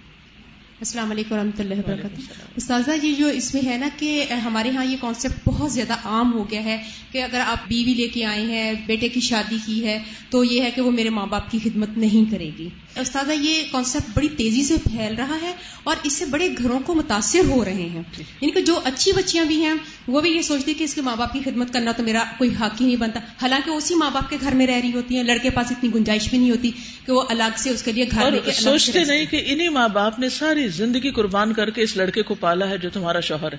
السلام 0.80 1.12
علیکم 1.12 1.36
و 1.36 1.38
رحمۃ 1.38 1.60
اللہ 1.60 1.74
وبرکاتہ۔ 1.74 2.22
استاذہ 2.56 3.06
یہ 3.06 3.14
جو 3.14 3.28
اس 3.28 3.54
میں 3.54 3.62
ہے 3.66 3.78
نا 3.78 3.90
کہ 3.98 4.24
ہمارے 4.24 4.70
ہاں 4.70 4.86
یہ 4.86 4.98
کانسیپٹ 5.02 5.36
بہت 5.46 5.72
زیادہ 5.72 5.94
عام 5.94 6.34
ہو 6.34 6.52
گیا 6.52 6.64
ہے 6.64 6.84
کہ 7.12 7.24
اگر 7.24 7.40
آپ 7.40 7.68
بیوی 7.68 7.94
لے 7.94 8.08
کے 8.08 8.26
آئے 8.26 8.42
ہیں 8.42 8.74
بیٹے 8.86 9.10
کی 9.10 9.20
شادی 9.20 9.58
کی 9.66 9.86
ہے 9.86 10.04
تو 10.30 10.44
یہ 10.44 10.62
ہے 10.62 10.72
کہ 10.72 10.82
وہ 10.82 10.92
میرے 10.92 11.10
ماں 11.10 11.26
باپ 11.26 11.52
کی 11.52 11.60
خدمت 11.64 11.90
نہیں 11.98 12.32
کرے 12.32 12.50
گی۔ 12.58 12.70
استاذہ 12.96 13.32
یہ 13.32 13.64
کانسیپٹ 13.72 14.18
بڑی 14.18 14.28
تیزی 14.38 14.64
سے 14.64 14.74
پھیل 14.84 15.16
رہا 15.16 15.38
ہے 15.42 15.54
اور 15.84 15.96
اس 16.04 16.14
سے 16.14 16.26
بڑے 16.26 16.50
گھروں 16.58 16.80
کو 16.80 16.96
متاثر 16.96 17.46
ہو 17.50 17.66
رہے 17.66 17.74
ہیں۔ 17.74 18.02
یعنی 18.18 18.52
کہ 18.52 18.62
جو 18.62 18.80
اچھی 18.84 19.12
بچیاں 19.12 19.46
بھی 19.46 19.66
ہیں 19.66 19.74
وہ 20.10 20.22
بھی 20.22 20.30
یہ 20.30 20.42
سوچتی 20.42 20.74
کہ 20.74 20.84
اس 20.84 20.94
کے 20.94 21.02
ماں 21.02 21.16
باپ 21.16 21.34
کی 21.34 21.40
خدمت 21.46 21.74
کرنا 21.74 21.92
تو 21.92 22.04
میرا 22.04 22.24
کوئی 22.38 22.50
حق 22.62 22.82
ہی 22.82 22.86
نہیں 22.86 22.96
بنتا۔ 22.96 23.20
حالانکہ 23.42 23.70
اسی 23.70 23.96
ماں 23.96 24.10
باپ 24.12 24.30
کے 24.30 24.38
گھر 24.42 24.54
میں 24.54 24.68
رہ 24.68 24.80
رہی 24.84 24.94
ہوتی 24.94 25.16
ہیں 25.16 25.24
لڑکے 25.24 25.50
پاس 25.50 25.72
اتنی 25.72 25.90
گنجائش 25.96 26.30
بھی 26.30 26.38
نہیں 26.38 26.52
ہوتی 26.52 26.72
کہ 27.06 27.12
وہ 27.12 27.24
الگ 27.30 27.58
سے 27.58 27.70
اس 27.70 27.84
کے 27.84 27.92
لیے 27.92 28.06
گھر 28.12 28.52
سوچتے 28.52 29.04
نہیں 29.04 29.26
کہ 29.26 29.44
انہیں 29.46 29.70
ماں 29.70 29.88
باپ 29.90 30.20
نے 30.20 30.30
ساری 30.30 30.68
زندگی 30.68 31.12
قربان 31.12 31.54
کر 31.54 31.70
کے 31.70 31.82
اس 31.82 31.98
لڑکے 31.98 32.22
کو 32.22 32.36
پالا 32.36 32.70
ہے 32.70 32.78
جو 32.78 32.90
تمہارا 32.90 33.20
شوہر 33.20 33.54
ہے۔ 33.54 33.58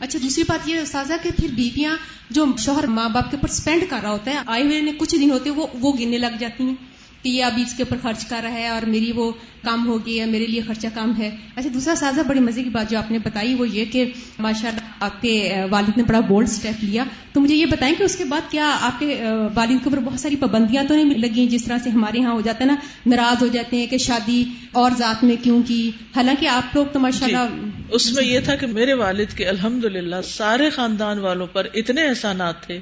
اچھا 0.00 0.18
دوسری 0.22 0.44
بات 0.48 0.68
یہ 0.68 0.78
استاذہ 0.78 1.14
کہ 1.22 1.30
پھر 1.36 1.48
بیویاں 1.48 1.96
جو 2.30 2.44
شوہر 2.58 2.86
ماں 2.86 3.08
باپ 3.08 3.30
کے 3.30 3.36
اوپر 3.36 3.48
اسپینڈ 3.48 3.84
کر 3.88 3.98
رہا 4.02 4.10
ہوتا 4.10 4.30
ہے 4.30 4.38
آئے 4.46 4.62
ہوئے 4.62 4.80
کچھ 4.98 5.14
دن 5.16 5.30
ہوتے 5.30 5.50
وہ 5.50 5.66
وہ 5.80 5.92
گننے 5.92 6.18
لگ 6.18 6.38
جاتی 6.38 6.64
ہیں۔ 6.64 6.91
کہ 7.22 7.28
یہ 7.28 7.44
ابھی 7.44 7.62
اس 7.62 7.74
کے 7.74 7.82
اوپر 7.82 7.96
خرچ 8.02 8.24
کر 8.26 8.40
رہا 8.42 8.52
ہے 8.52 8.68
اور 8.68 8.86
میری 8.86 9.12
وہ 9.12 9.32
کام 9.64 9.86
ہوگی 9.86 10.16
یا 10.16 10.26
میرے 10.26 10.46
لیے 10.46 10.60
خرچہ 10.60 10.86
کام 10.94 11.12
ہے۔ 11.18 11.30
اچھا 11.56 11.70
دوسرا 11.74 11.94
سازہ 11.94 12.20
بڑے 12.26 12.40
مزے 12.40 12.62
کی 12.62 12.70
بات 12.70 12.90
جو 12.90 12.98
آپ 12.98 13.10
نے 13.10 13.18
بتائی 13.18 13.54
وہ 13.54 13.68
یہ 13.68 13.84
کہ 13.84 14.04
ماشاء 14.38 14.68
اللہ 14.68 14.80
آپ 15.00 15.22
کے 15.22 15.52
والد 15.70 15.96
نے 15.96 16.02
بڑا 16.02 16.20
بولڈ 16.20 16.48
اسٹیپ 16.48 16.84
لیا۔ 16.84 17.04
تو 17.32 17.40
مجھے 17.40 17.54
یہ 17.54 17.66
بتائیں 17.66 17.94
کہ 17.98 18.02
اس 18.02 18.16
کے 18.16 18.24
بعد 18.24 18.50
کیا 18.50 18.78
آپ 18.80 18.98
کے 18.98 19.22
والد 19.54 19.68
کے 19.68 19.90
اوپر 19.90 19.98
بہت 19.98 20.20
ساری 20.20 20.36
پابندیاں 20.36 20.84
تو 20.88 20.94
نہیں 20.94 21.18
لگی 21.18 21.46
جس 21.48 21.64
طرح 21.64 21.78
سے 21.84 21.90
ہمارے 21.90 22.18
یہاں 22.18 22.32
ہو 22.32 22.40
جاتا 22.40 22.60
ہے 22.60 22.66
نا، 22.66 22.74
ناراض 23.06 23.42
ہو 23.42 23.46
جاتے 23.46 23.76
ہیں 23.76 23.86
کہ 23.86 23.98
شادی 23.98 24.44
اور 24.72 24.90
ذات 24.98 25.24
میں 25.24 25.36
کیوں 25.42 25.62
کی؟ 25.66 25.90
حالانکہ 26.16 26.46
آپ 26.46 26.76
لوگ 26.76 26.86
تو 26.92 26.98
ماشاء 26.98 27.26
اللہ 27.26 27.46
جی، 27.54 27.82
اس 27.90 28.12
میں 28.12 28.24
یہ 28.24 28.40
تھا 28.40 28.56
کہ 28.56 28.66
میرے 28.66 28.92
والد 28.92 29.36
کے 29.36 29.46
الحمد 29.46 29.84
سارے 30.24 30.70
خاندان 30.70 31.18
والوں 31.18 31.46
پر 31.46 31.66
اتنے 31.74 32.06
احسانات 32.08 32.66
تھے۔ 32.66 32.80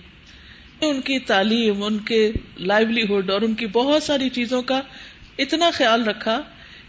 ان 0.80 1.00
کی 1.00 1.18
تعلیم، 1.18 1.82
ان 1.82 1.98
کے 1.98 2.20
لائیولیہڈ 2.58 3.30
اور 3.30 3.42
ان 3.42 3.54
کی 3.54 3.66
بہت 3.66 4.02
ساری 4.02 4.28
چیزوں 4.28 4.62
کا 4.62 4.80
اتنا 5.38 5.70
خیال 5.72 6.04
رکھا 6.04 6.40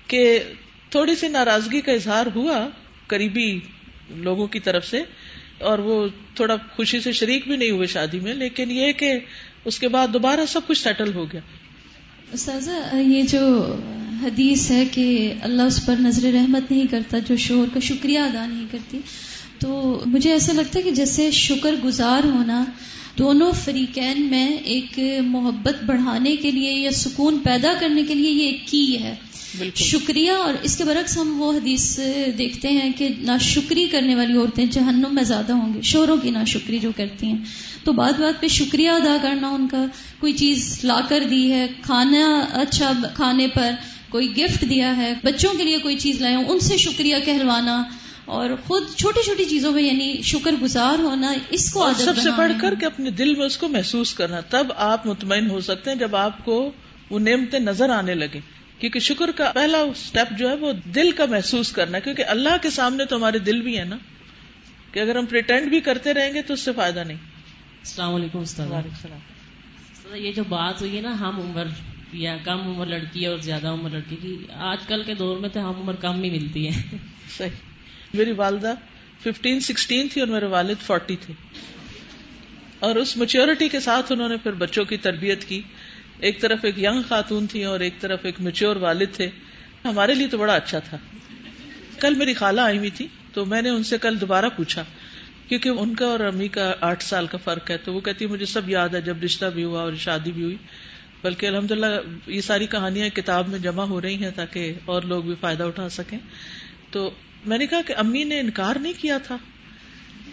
کہ 0.08 0.40
تھوڑی 0.90 1.16
سی 1.16 1.28
ناراضگی 1.28 1.82
کا 1.82 1.92
اظہار 1.92 2.26
ہوا 2.36 2.68
قریبی 3.08 3.50
لوگوں 4.18 4.48
کی 4.48 4.60
طرف 4.60 4.88
سے 4.88 5.02
اور 5.60 5.80
وہ 5.80 6.08
تھوڑا 6.36 6.56
خوشی 6.76 7.00
سے 7.00 7.12
شریک 7.12 7.48
بھی 7.48 7.58
نہیں 7.58 7.72
ہوئے 7.72 7.88
شادی 7.88 8.20
میں، 8.20 8.34
لیکن 8.34 8.72
یہ 8.72 8.92
کہ 8.92 9.14
اس 9.66 9.80
کے 9.80 9.88
بعد 9.88 10.14
دوبارہ 10.14 10.46
سب 10.48 10.68
کچھ 10.68 10.82
سیٹل 10.82 11.14
ہو 11.14 11.26
گیا۔ 11.32 11.42
استاذہ، 12.34 12.96
یہ 12.96 13.22
جو 13.22 13.76
حدیث 14.24 14.70
ہے 14.72 14.84
کہ 14.92 15.34
اللہ 15.42 15.62
اس 15.62 15.86
پر 15.86 15.96
نظر 16.00 16.32
رحمت 16.34 16.72
نہیں 16.72 16.88
کرتا، 16.92 17.20
جو 17.20 17.38
شوہر 17.38 17.74
کا 17.74 17.80
شکریہ 17.80 18.20
ادا 18.20 18.46
نہیں 18.46 18.66
کرتی، 18.72 19.00
تو 19.60 20.02
مجھے 20.06 20.32
ایسا 20.32 20.54
لگتا 20.54 20.80
ہے 20.80 20.84
کہ 20.84 20.92
جیسے 20.92 21.32
شکر 21.32 21.76
گزار 21.84 22.24
ہونا 22.24 22.64
دونوں 23.18 23.52
فریقین 23.64 24.22
میں 24.22 24.48
ایک 24.48 25.00
محبت 25.26 25.84
بڑھانے 25.84 26.36
کے 26.36 26.52
لیے 26.52 26.74
یا 26.74 26.92
سکون 26.92 27.40
پیدا 27.44 27.74
کرنے 27.80 28.04
کے 28.08 28.14
لیے 28.14 28.32
یہ 28.32 28.46
ایک 28.46 28.68
کی 28.68 29.04
ہے۔ 29.04 29.16
شکریہ 29.76 30.32
اور 30.32 30.54
اس 30.64 30.78
کے 30.78 30.84
برعکس 30.84 31.18
ہم 31.18 31.42
وہ 31.42 31.54
حدیث 31.54 32.00
دیکھتے 32.38 32.68
ہیں 32.68 32.92
کہ 32.98 33.08
نا 33.20 33.38
شکری 33.38 33.86
کرنے 33.86 34.16
والی 34.16 34.38
عورتیں 34.38 34.66
جہنم 34.66 35.16
میں 35.16 35.24
زیادہ 35.24 35.54
ہوں 35.54 35.74
گی 35.74 35.82
شوروں 35.82 36.18
کی 36.18 36.30
نا 36.30 36.44
شکری 36.44 36.80
جو 36.80 36.92
کرتی 36.98 37.28
ہیں۔ 37.28 37.38
تو 37.84 37.92
بات 37.92 38.20
بات 38.20 38.42
پہ 38.42 38.48
شکریہ 38.48 38.90
ادا 38.90 39.18
کرنا 39.22 39.50
ان 39.50 39.68
کا 39.68 39.86
کوئی 40.20 40.34
چیز 40.34 40.80
لا 40.84 41.00
کر 41.10 41.24
دی 41.30 41.52
ہے 41.52 41.68
کھانا 41.82 42.46
اچھا 42.54 42.92
کھانے 43.16 43.48
پر 43.48 43.72
کوئی 44.10 44.38
گفٹ 44.38 44.70
دیا 44.70 44.98
ہے 44.98 45.14
بچوں 45.24 45.54
کے 45.58 45.64
لیے 45.64 45.78
کوئی 45.78 45.98
چیز 45.98 46.22
لائے 46.22 46.36
ان 46.36 46.60
سے 46.60 46.78
شکریہ 46.78 47.16
کہلوانا۔ 47.26 47.84
اور 48.26 48.50
خود 48.68 48.84
چھوٹی 48.96 49.24
چھوٹی 49.24 49.46
چیزوں 49.46 49.72
میں 49.72 49.84
یعنی 49.84 50.22
شکر 50.22 50.52
گزار 50.62 51.00
ہونا 51.00 51.34
اس 51.50 51.74
کو 51.74 51.90
سب 51.98 52.18
سے 52.18 52.30
بڑھ 52.38 52.52
کر 52.62 52.74
کے 52.80 52.86
اپنے 52.86 53.10
دل 53.10 53.36
میں 53.36 53.46
اس 53.46 53.58
کو 53.58 53.68
محسوس 53.68 54.14
کرنا 54.14 54.40
تب 54.40 54.68
آپ 54.76 55.06
مطمئن 55.08 55.50
ہو 55.50 55.62
سکتے 55.62 55.92
ہیں 55.92 55.98
جب 55.98 56.16
آپ 56.16 56.46
کو 56.46 56.72
وہ 57.10 57.20
نعمتیں 57.20 57.60
نظر 57.60 57.90
آنے 57.90 58.14
لگے 58.14 58.40
کیونکہ 58.80 59.00
شکر 59.00 59.32
کا 59.32 59.52
پہلا 59.56 59.78
اسٹیپ 59.78 60.40
جو 60.40 60.50
ہے 60.50 60.56
وہ 60.56 60.72
دل 60.96 61.12
کا 61.12 61.26
محسوس 61.26 61.72
کرنا 61.72 62.00
کیونکہ 62.00 62.24
اللہ 62.28 62.50
کے 62.62 62.70
سامنے 62.70 63.06
تو 63.06 63.16
ہمارے 63.16 63.40
دل 63.40 63.62
بھی 63.62 63.80
ہے 63.80 63.84
نا۔ 63.84 63.98
کہ 64.92 65.00
اگر 65.00 65.16
ہم 65.16 65.26
پریٹینڈ 65.26 65.70
بھی 65.70 65.80
کرتے 65.80 66.14
رہیں 66.14 66.34
گے 66.34 66.42
تو 66.42 66.54
اس 66.54 66.60
سے 66.60 66.72
فائدہ 66.76 67.00
نہیں۔ 67.00 67.18
السلام 67.18 68.16
علیکم 68.16 68.40
السلام۔ 68.40 70.16
یہ 70.16 70.32
جو 70.32 70.44
بات 70.50 70.82
ہوئی 70.82 70.96
ہے 70.96 71.02
نا 71.02 71.20
ہم 71.20 71.42
عمر 71.42 71.64
یا 72.14 72.38
کم 72.44 72.60
عمر 72.60 72.86
لڑکی 72.86 73.26
اور 73.26 73.38
زیادہ 73.38 73.68
عمر 73.68 73.90
لڑکی 73.90 74.16
کی 74.16 74.38
آج 74.56 74.78
کل 74.88 75.04
کے 75.04 75.14
دور 75.14 75.38
میں 75.38 75.50
تو 75.50 75.60
ہم 75.60 75.76
عمر 75.76 75.96
کم 75.96 76.24
ہی 76.24 76.30
ملتی 76.30 76.68
ہے۔ 76.68 76.82
صحیح۔ 77.38 77.50
میری 78.14 78.32
والدہ 78.32 78.74
ففٹین 79.24 79.60
سکسٹین 79.60 80.08
تھی 80.08 80.22
اور 80.22 80.30
میرے 80.30 80.46
والد 80.46 80.82
فورٹی 80.82 81.16
تھے۔ 81.16 81.34
اور 82.80 82.96
اس 82.96 83.18
میچیورٹی 83.18 83.70
کے 83.70 83.80
ساتھ 83.80 84.12
انہوں 84.12 84.30
نے 84.30 84.38
پھر 84.38 84.52
بچوں 84.52 84.86
کی 84.86 84.98
تربیت 84.98 85.46
کی۔ 85.46 85.62
ایک 86.20 86.42
طرف 86.42 86.60
ایک 86.64 86.80
ینگ 86.80 87.02
خاتون 87.10 87.48
تھی 87.48 87.64
اور 87.64 87.80
ایک 87.80 87.94
طرف 88.00 88.20
ایک 88.24 88.42
میچیور 88.42 88.76
والد 88.76 89.06
تھے۔ 89.14 89.30
ہمارے 89.86 90.14
لیے 90.14 90.28
تو 90.28 90.38
بڑا 90.38 90.54
اچھا 90.54 90.80
تھا۔ 90.80 90.98
کل 92.00 92.16
میری 92.16 92.34
خالہ 92.34 92.62
آئی 92.62 92.78
ہوئی 92.78 92.90
تھی 92.90 93.08
تو 93.34 93.46
میں 93.46 93.62
نے 93.62 93.70
ان 93.70 93.84
سے 93.84 93.98
کل 93.98 94.22
دوبارہ 94.22 94.46
پوچھا، 94.56 94.84
کیونکہ 95.48 95.70
ان 95.70 95.96
کا 95.96 96.06
اور 96.06 96.20
امی 96.20 96.48
کا 96.48 96.74
آٹھ 96.82 97.04
سال 97.04 97.28
کا 97.28 97.38
فرق 97.38 97.72
ہے۔ 97.72 97.78
تو 97.78 97.94
وہ 97.94 98.00
کہتی 98.00 98.26
مجھے 98.26 98.46
سب 98.46 98.70
یاد 98.70 98.90
ہے 98.90 99.02
جب 99.02 99.18
رشتہ 99.24 99.46
بھی 99.46 99.64
ہوا 99.64 99.82
اور 99.82 99.94
شادی 99.94 100.32
بھی 100.32 100.44
ہوئی۔ 100.44 100.58
بلکہ 101.24 101.46
الحمد 101.46 101.72
للہ 101.72 101.86
یہ 102.28 102.42
ساری 102.42 102.68
کہانیاں 102.68 103.10
کتاب 103.10 103.48
میں 103.48 103.60
جمع 103.60 103.84
ہو 103.84 104.02
رہی 104.02 104.16
ہیں 104.16 104.32
تاکہ 104.36 104.74
اور 104.86 105.02
لوگ 105.02 105.24
بھی 105.24 105.36
فائدہ 105.42 105.64
اٹھا 105.64 105.90
سکیں۔ 105.90 106.18
تو 106.92 107.12
میں 107.46 107.58
نے 107.58 107.68
کہا 107.68 107.82
کہ 107.82 107.94
امی 107.98 108.24
نے 108.24 108.40
انکار 108.40 108.76
نہیں 108.76 108.94
کیا 109.02 109.18
تھا۔ 109.18 109.38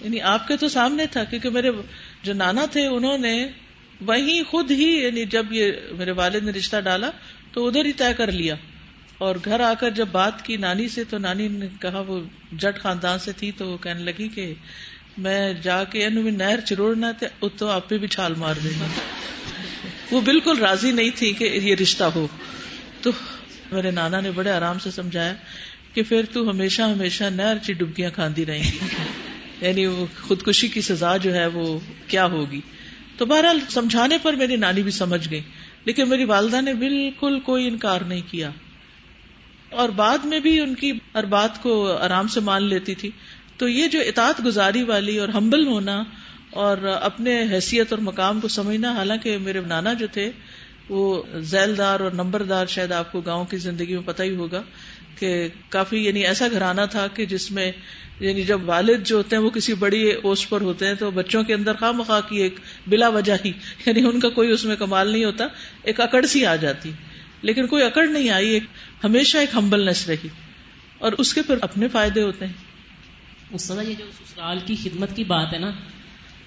یعنی 0.01 0.21
آپ 0.21 0.49
کے 0.49 0.57
تو 0.57 0.68
سامنے 0.68 1.07
تھا، 1.07 1.25
کیونکہ 1.25 1.51
میرے 1.51 1.71
جو 2.23 2.33
نانا 2.33 2.66
تھے، 2.66 2.87
انہوں 2.87 3.18
نے 3.18 3.49
وہی 4.01 4.42
خود 4.42 4.71
ہی 4.71 5.01
یعنی 5.03 5.25
جب 5.25 5.47
یہ 5.51 5.73
میرے 5.92 6.11
والد 6.11 6.44
نے 6.44 6.51
رشتہ 6.51 6.77
ڈالا 6.81 7.11
تو 7.53 7.66
ادھر 7.66 7.85
ہی 7.85 7.92
طے 7.92 8.14
کر 8.16 8.33
لیا۔ 8.33 8.55
اور 9.18 9.37
گھر 9.44 9.61
آ 9.61 9.75
کر 9.75 9.90
جب 9.90 10.09
بات 10.12 10.44
کی 10.44 10.57
نانی 10.57 10.88
سے، 10.88 11.05
تو 11.05 11.18
نانی 11.18 11.49
نے 11.49 11.66
کہا، 11.81 12.01
وہ 12.01 12.21
جٹ 12.53 12.79
خاندان 12.79 13.18
سے 13.18 13.33
تھی، 13.33 13.53
تو 13.53 13.71
وہ 13.71 13.79
کہنے 13.79 14.01
لگی 14.01 14.29
کہ 14.29 14.55
میں 15.18 15.55
جا 15.55 15.85
کے 15.85 15.99
یعنی 15.99 16.31
نہر 16.31 16.61
چروڑنا 16.61 17.12
تو 17.57 17.68
آپ 17.68 17.88
پہ 17.88 17.99
بھی 17.99 18.09
چھال 18.09 18.35
مار 18.35 18.55
دیں 18.64 18.81
گا 18.81 18.87
وہ 20.11 20.21
بالکل 20.21 20.59
راضی 20.59 20.90
نہیں 20.90 21.11
تھی 21.14 21.33
کہ 21.33 21.44
یہ 21.44 21.75
رشتہ 21.75 22.05
ہو۔ 22.05 22.27
تو 23.03 23.11
میرے 23.73 23.90
نانا 23.90 24.21
نے 24.21 24.31
بڑے 24.31 24.51
آرام 24.51 24.79
سے 24.79 24.90
سمجھایا۔ 24.90 25.35
کہ 25.94 26.03
پھر 26.03 26.24
تو 26.33 26.51
ہمیشہ 26.51 26.83
ہمیشہ 26.83 27.24
نہر 27.24 27.57
چی 27.62 27.72
ڈبکیاں 27.72 28.11
کھاندی 28.11 28.46
رہیں 28.46 28.72
گی۔ 28.72 28.79
یعنی 29.61 29.87
وہ 29.87 30.07
خودکشی 30.22 30.68
کی 30.68 30.81
سزا 30.81 31.16
جو 31.16 31.35
ہے 31.35 31.46
وہ 31.46 31.79
کیا 32.07 32.27
ہوگی؟ 32.27 32.61
تو 33.16 33.27
بہرحال 33.27 33.61
سمجھانے 33.68 34.18
پر 34.22 34.33
میری 34.33 34.57
نانی 34.57 34.83
بھی 34.83 34.90
سمجھ 34.90 35.31
گئی 35.31 35.40
لیکن 35.85 36.09
میری 36.09 36.24
والدہ 36.24 36.61
نے 36.61 36.74
بالکل 36.74 37.40
کوئی 37.40 37.68
انکار 37.68 38.01
نہیں 38.01 38.20
کیا۔ 38.31 38.51
اور 39.70 39.88
بعد 39.88 40.18
میں 40.18 40.40
بھی 40.40 40.61
ان 40.61 40.74
کی 40.74 40.92
ہر 41.14 41.24
بات 41.24 41.62
کو 41.62 41.96
آرام 41.96 42.29
سے 42.29 42.40
مان 42.40 42.62
لیتی 42.62 42.94
تھی۔ 42.94 43.11
تو 43.57 43.68
یہ 43.68 43.87
جو 43.88 44.01
اطاعت 44.01 44.44
گزاری 44.44 44.83
والی 44.83 45.18
اور 45.18 45.29
ہمبل 45.29 45.66
ہونا 45.66 46.05
اور 46.51 46.79
اپنے 46.79 47.42
حیثیت 47.42 47.87
اور 47.90 47.98
مقام 47.98 48.40
کو 48.40 48.48
سمجھنا 48.48 48.92
حالانکہ 48.92 49.38
میرے 49.38 49.61
نانا 49.66 49.92
جو 49.92 50.07
تھے 50.12 50.31
وہ 50.88 51.22
ذیل 51.38 51.79
دار 51.79 52.01
اور 52.01 52.11
نمبردار 52.11 52.66
شاید 52.66 52.92
آپ 52.92 53.12
کو 53.12 53.20
گاؤں 53.20 53.44
کی 53.44 53.57
زندگی 53.57 53.94
میں 53.94 54.03
پتہ 54.05 54.22
ہی 54.22 54.37
ہوگا۔ 54.37 54.62
کہ 55.19 55.49
کافی 55.69 56.05
یعنی 56.05 56.27
ایسا 56.27 56.47
گھرانا 56.51 56.85
تھا 56.85 57.07
کہ 57.07 57.27
جس 57.27 57.51
میں 57.51 57.73
یعنی 58.21 58.43
جب 58.43 58.61
والد 58.65 59.07
جو 59.07 59.17
ہوتے 59.17 59.37
ہیں 59.37 59.43
وہ 59.43 59.51
کسی 59.51 59.75
بڑی 59.75 60.13
پوسٹ 60.23 60.49
پر 60.49 60.61
ہوتے 60.61 60.87
ہیں 60.87 60.95
تو 60.95 61.11
بچوں 61.11 61.45
کے 61.45 61.55
اندر 61.55 61.75
خواہ 61.75 61.93
مخواہ 61.93 62.21
کی 62.21 62.37
ایک 62.37 62.55
بلا 62.87 63.09
وجہ 63.09 63.37
ہی 63.45 63.53
یعنی 63.87 64.01
ان 64.01 64.21
کا 64.21 64.29
کوئی 64.29 64.51
اس 64.51 64.65
میں 64.65 64.77
کمال 64.77 65.09
نہیں 65.09 65.25
ہوتا، 65.25 65.47
ایک 65.83 66.01
اکڑ 66.01 66.27
سی 66.27 66.47
آ 66.47 66.57
جاتی۔ 66.57 66.91
لیکن 67.43 67.67
کوئی 67.67 67.85
اکڑ 67.85 68.07
نہیں 68.07 68.31
آئی، 68.31 68.49
ایک 68.49 68.65
ہمیشہ 69.05 69.39
ایک 69.39 69.49
ہمبلنس 69.55 70.09
رہی۔ 70.09 70.29
اور 70.99 71.13
اس 71.19 71.35
کے 71.35 71.43
پھر 71.43 71.55
اپنے 71.61 71.89
فائدے 71.89 72.23
ہوتے 72.23 72.47
ہیں۔ 72.47 72.53
یہ 73.83 73.95
جو 73.99 74.05
سسرال 74.11 74.59
کی 74.67 74.77
خدمت 74.85 75.17
کی 75.17 75.25
بات 75.25 75.55
ہے 75.55 75.59
نا، 75.59 75.71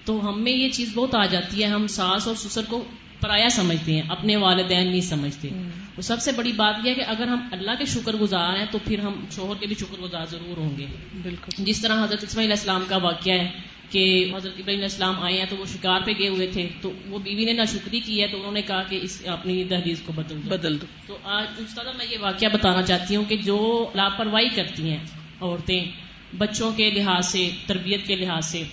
تو 0.06 0.30
ہم 0.30 0.44
میں 0.44 0.52
یہ 0.52 0.70
چیز 0.70 0.90
بہت 0.96 1.16
آ 1.16 1.26
جاتی 1.26 1.64
ہے، 1.64 1.68
ہم 1.68 1.88
ساس 1.88 2.28
اور 2.28 2.36
سسر 2.36 2.62
کو 2.68 2.86
پرایا 3.22 3.50
سمجھتے 3.50 3.94
ہیں 3.94 4.02
اپنے 4.10 4.36
والدین 4.36 4.88
نہیں 4.88 5.02
سمجھتے۔ 5.02 5.50
تو 5.96 6.02
سب 6.02 6.22
سے 6.22 6.32
بڑی 6.32 6.52
بات 6.52 6.76
یہ 6.84 6.90
ہے 6.90 6.96
کہ 6.96 7.04
اگر 7.08 7.28
ہم 7.28 7.48
اللہ 7.52 7.72
کے 7.80 7.86
شکر 7.86 8.14
گزار 8.14 8.58
ہیں 8.58 8.66
تو 8.72 8.78
پھر 8.86 9.00
ہم 9.00 9.26
شوہر 9.32 9.56
کے 9.60 9.68
بھی 9.68 9.76
شکر 9.76 10.02
گزار 10.02 10.26
ضرور 10.26 10.58
ہوں 10.58 10.78
گے۔ 10.78 10.86
بالکل۔ 11.24 11.64
جس 11.64 11.82
طرح 11.82 12.04
حضرت 12.04 12.24
اسماعیل 12.24 12.52
السلام 12.52 12.84
کا 12.88 12.98
واقعہ 12.98 13.34
ہے 13.34 13.52
کہ 13.90 14.32
حضرت 14.36 14.54
ابراہیم 14.58 14.82
السلام 14.82 15.24
آئے 15.24 15.38
ہیں 15.38 15.46
تو 15.50 15.56
وہ 15.58 15.66
شکار 15.66 16.02
پہ 16.06 16.12
گئے 16.20 16.28
ہوئے 16.28 16.48
تھے 16.48 16.70
تو 16.82 16.92
وہ 17.08 17.20
بیوی 17.20 17.46
نے 17.46 17.54
نہ 17.54 17.62
شکری 17.72 18.00
کی 18.00 18.22
ہے 18.22 18.28
تو 18.28 18.38
انہوں 18.38 18.52
نے 18.52 18.62
کہا 18.62 18.84
کہ 18.84 19.00
اس 19.02 19.22
اپنی 19.26 19.64
دہلیز 19.64 20.02
کو 20.06 20.14
بدل 20.14 20.36
دو۔ 20.36 20.50
بدل 20.50 20.82
دو۔ 20.82 20.86
تو 21.08 21.18
آج 21.24 21.46
استاد 21.58 21.86
میں 21.98 22.06
یہ 22.12 22.18
واقعہ 22.20 22.48
بتانا 22.54 22.82
چاہتی 22.82 23.16
ہوں 23.16 23.24
کہ 23.26 23.38
جو 23.38 23.90
لاپرواہی 23.96 24.50
کرتی 24.56 24.90
ہیں 24.90 25.04
عورتیں 25.42 25.86
بچوں 26.38 26.72
کے 26.72 26.92
لحاظ 26.92 27.28
سے 27.28 27.50
تربیت 27.68 28.08
کے 28.08 28.16
لحاظ 28.16 28.46
سے 28.46 28.64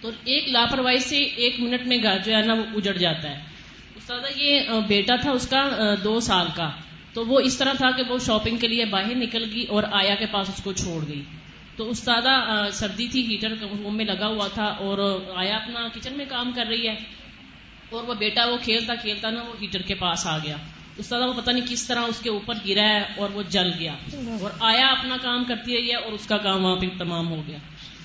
تو 0.00 0.08
ایک 0.24 0.48
لاپرواہی 0.48 0.98
سے 0.98 1.18
ایک 1.18 1.60
منٹ 1.60 1.86
میں 1.86 1.98
گھر 2.02 2.18
جو 2.24 2.32
ہے 2.36 2.42
نا 2.42 2.54
وہ 2.54 2.64
اجڑ 2.74 2.92
جاتا 2.92 3.30
ہے۔ 3.30 3.57
استاد 3.98 4.20
یہ 4.36 4.60
بیٹا 4.88 5.16
تھا 5.16 5.30
اس 5.30 5.48
کا 5.48 5.94
دو 6.04 6.20
سال 6.20 6.46
کا۔ 6.56 6.70
تو 7.12 7.26
وہ 7.26 7.40
اس 7.40 7.58
طرح 7.58 7.72
تھا 7.72 7.90
کہ 7.90 8.02
وہ 8.08 8.18
شاپنگ 8.18 8.56
کے 8.56 8.68
لیے 8.68 8.84
باہر 8.84 9.14
نکل 9.14 9.44
گئی 9.54 9.64
اور 9.64 9.82
آیا 9.92 10.14
کے 10.14 10.26
پاس 10.26 10.48
اس 10.48 10.62
کو 10.62 10.72
چھوڑ 10.72 11.04
گئی۔ 11.08 11.22
تو 11.76 11.90
استاد 11.90 12.22
سردی 12.72 13.08
تھی 13.08 13.26
ہیٹر 13.26 13.50
روم 13.50 13.96
میں 13.96 14.04
لگا 14.04 14.26
ہوا 14.26 14.48
تھا 14.48 14.64
اور 14.64 15.20
آیا 15.34 15.56
اپنا 15.56 15.88
کچن 15.94 16.12
میں 16.16 16.24
کام 16.28 16.52
کر 16.52 16.66
رہی 16.68 16.88
ہے۔ 16.88 16.94
اور 17.90 18.04
وہ 18.04 18.14
بیٹا 18.14 18.44
وہ 18.44 18.56
کھیلتا 18.62 18.94
کھیلتا 18.94 19.30
نا 19.30 19.40
وہ 19.42 19.54
ہیٹر 19.60 19.82
کے 19.82 19.94
پاس 19.94 20.26
آ 20.26 20.38
گیا۔ 20.38 20.56
استاد 20.96 21.20
وہ 21.20 21.32
پتہ 21.32 21.50
نہیں 21.50 21.66
کس 21.68 21.86
طرح 21.86 22.00
اس 22.00 22.20
کے 22.20 22.30
اوپر 22.30 22.54
گرا 22.68 22.88
ہے 22.88 23.00
اور 23.16 23.30
وہ 23.30 23.42
جل 23.42 23.70
گیا۔ 23.78 23.94
اور 24.40 24.50
آیا 24.60 24.86
اپنا 24.88 25.16
کام 25.22 25.44
کرتی 25.44 25.76
رہی 25.76 25.90
ہے 25.90 25.96
اور 25.96 26.12
اس 26.12 26.26
کا 26.26 26.36
کام 26.38 26.64
وہاں 26.64 26.76
پہ 26.76 26.86
تمام 26.98 27.28
ہو 27.28 27.42
گیا۔ 27.46 27.58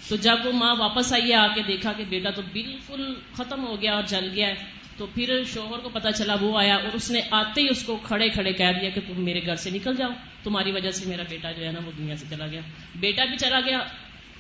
تو 0.10 0.16
جب 0.16 0.36
وہ 0.44 0.52
ماں 0.52 0.76
واپس 0.76 1.14
آئی 1.14 1.30
ہے، 1.30 1.36
آ 1.36 1.48
کے 1.48 1.62
دیکھا 1.68 1.94
کہ 1.94 2.04
بیٹا 2.10 2.30
تو 2.30 2.42
بالکل 2.54 3.14
ختم 3.34 3.68
ہو 3.68 3.82
گیا 3.82 3.94
اور 3.94 4.04
جل 4.04 4.30
گیا 4.36 4.48
ہے۔ 4.48 4.73
تو 4.98 5.06
پھر 5.06 5.44
شوہر 5.54 5.80
کو 5.80 5.90
پتا 5.90 6.12
چلا 6.12 6.36
وہ 6.42 6.58
آیا 6.58 6.76
اور 6.76 6.94
اس 6.94 7.12
نے 7.12 7.22
آتے 7.32 7.62
ہی 7.62 7.68
اس 7.70 7.84
کو 7.84 7.98
کھڑے 8.04 8.30
کھڑے 8.30 8.54
کہہ 8.54 8.72
دیا 8.82 8.90
کہ 8.90 9.02
تم 9.08 9.24
میرے 9.24 9.46
گھر 9.46 9.56
سے 9.56 9.70
نکل 9.70 9.96
جاؤ۔ 9.96 10.10
تمہاری 10.44 10.72
وجہ 10.72 10.92
سے 10.92 11.06
میرا 11.06 11.24
بیٹا 11.30 11.52
جو 11.52 11.66
ہے 11.66 11.72
نا 11.72 11.80
وہ 11.86 11.92
دنیا 11.98 12.18
سے 12.18 12.26
چلا 12.30 12.48
گیا۔ 12.48 12.62
بیٹا 12.96 13.26
بھی 13.26 13.38
چلا 13.38 13.60
گیا 13.60 13.80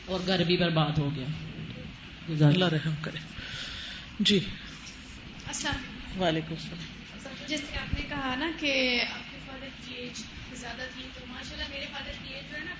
اور 0.06 0.20
گھر 0.28 0.44
بھی 0.44 0.58
برباد 0.58 0.98
ہو 0.98 1.10
گیا۔ 1.16 1.26
اللہ 2.48 2.66
رحم 2.66 2.94
کرے۔ 3.02 3.18
جی۔ 4.20 4.40
السلام 5.48 6.22
وعلیکم 6.22 6.54
السلام۔ 6.54 6.94
جیسے 7.48 7.78
آپ 7.78 7.94
نے 7.94 8.06
کہا 8.10 8.36
نا 8.36 8.52
کہ 8.60 9.04
آپ 9.12 9.32
کے 9.32 9.38
فادر 9.46 9.68
کی 9.86 9.94
ایج 9.94 10.24
زیادہ 10.54 10.82
تھی 10.96 11.04
تو 11.14 11.26
ماشاء 11.28 11.54
اللہ 11.54 11.64
میرے 11.70 11.86
فادر 11.92 12.12
کی 12.24 12.34
ایج 12.34 12.52
جو 12.52 12.58
ہے 12.58 12.64
نا 12.64 12.76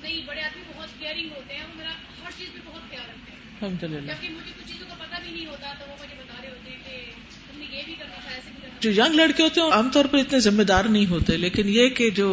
نہیں 0.03 0.21
بڑے 0.27 0.41
آدمی 0.41 0.63
بہت 0.69 0.99
کیئرنگ 0.99 1.31
ہوتے 1.31 1.55
ہیں 1.55 1.63
وہ 1.63 1.77
میرا 1.77 1.93
ہر 2.21 2.39
چیز 2.39 2.49
پہ 2.55 2.61
بہت 2.65 2.91
خیال 2.91 3.05
رکھتے 3.05 3.33
ہیں۔ 3.33 3.41
الحمد 3.61 3.83
للہ 3.85 4.01
کیونکہ 4.13 4.29
مجھے 4.31 4.53
کچھ 4.59 4.69
چیزوں 4.69 4.87
کا 4.89 4.95
پتا 4.99 5.19
بھی 5.19 5.33
نہیں 5.33 5.47
ہوتا 5.47 5.73
تو 5.79 5.91
وہ 5.91 5.97
مجھے 6.01 6.15
بتا 6.19 6.43
رہے 6.43 6.51
ہوتے 6.51 6.71
ہیں 6.71 6.79
کہ 6.85 7.11
تم 7.47 7.59
نے 7.59 7.77
یہ 7.77 7.83
بھی 7.87 7.95
کرنا 7.95 8.15
تھا 8.17 8.35
ایسے 8.35 8.51
بھی 8.51 8.61
کرنا 8.63 8.79
جو 8.81 8.91
ینگ 8.93 9.15
لڑکے 9.15 9.43
ہوتے 9.43 9.61
ہیں 9.61 9.71
عام 9.71 9.89
طور 9.91 10.05
پر 10.05 10.19
اتنے 10.19 10.41
ذمہ 10.41 10.63
دار 10.65 10.85
نہیں 10.89 11.07
ہوتے 11.07 11.37
لیکن 11.39 11.69
یہ 11.69 11.89
کہ 11.97 12.11
جو 12.15 12.29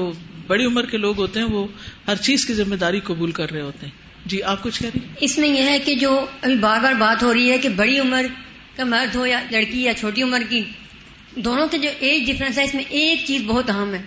بڑی 0.48 0.66
عمر 0.66 0.86
کے 0.86 0.98
لوگ 0.98 1.18
ہوتے 1.18 1.40
ہیں 1.40 1.48
وہ 1.48 1.66
ہر 2.08 2.16
چیز 2.22 2.46
کی 2.46 2.54
ذمہ 2.54 2.76
داری 2.78 3.00
قبول 3.04 3.32
کر 3.32 3.52
رہے 3.52 3.62
ہوتے 3.62 3.86
ہیں۔ 3.86 3.94
جی 4.26 4.42
آپ 4.44 4.64
کچھ 4.64 4.82
کہہ 4.82 4.90
رہی 4.94 5.08
اس 5.22 5.38
میں 5.38 5.50
یہ 5.50 5.64
ہے 5.64 5.78
کہ 5.80 5.96
جو 5.96 6.12
ابھی 6.42 6.56
بار 6.60 6.80
بار 6.82 6.94
بات 6.98 7.24
ہو 7.24 7.34
رہی 7.34 7.52
ہے 7.52 7.58
کہ 7.58 7.70
بڑی 7.76 8.00
عمر 8.00 8.26
کا 8.76 8.84
مرد 8.86 9.16
ہو 9.16 9.26
یا 9.26 9.40
لڑکی 9.52 9.84
یا 9.84 9.94
چھوٹی 9.94 10.24
عمر 10.24 10.42
کی 10.50 10.62
دونوں 11.36 11.68
کے 11.68 11.78
جو 11.78 11.90
ایج 12.00 12.32
ڈفرینس 12.32 12.58
ہے، 12.58 12.64
اس 12.64 12.74
میں 12.76 12.84
ایک 12.90 13.26
چیز 13.26 13.42
بہت 13.42 13.70
اہم 13.70 13.94
ہے 13.94 14.02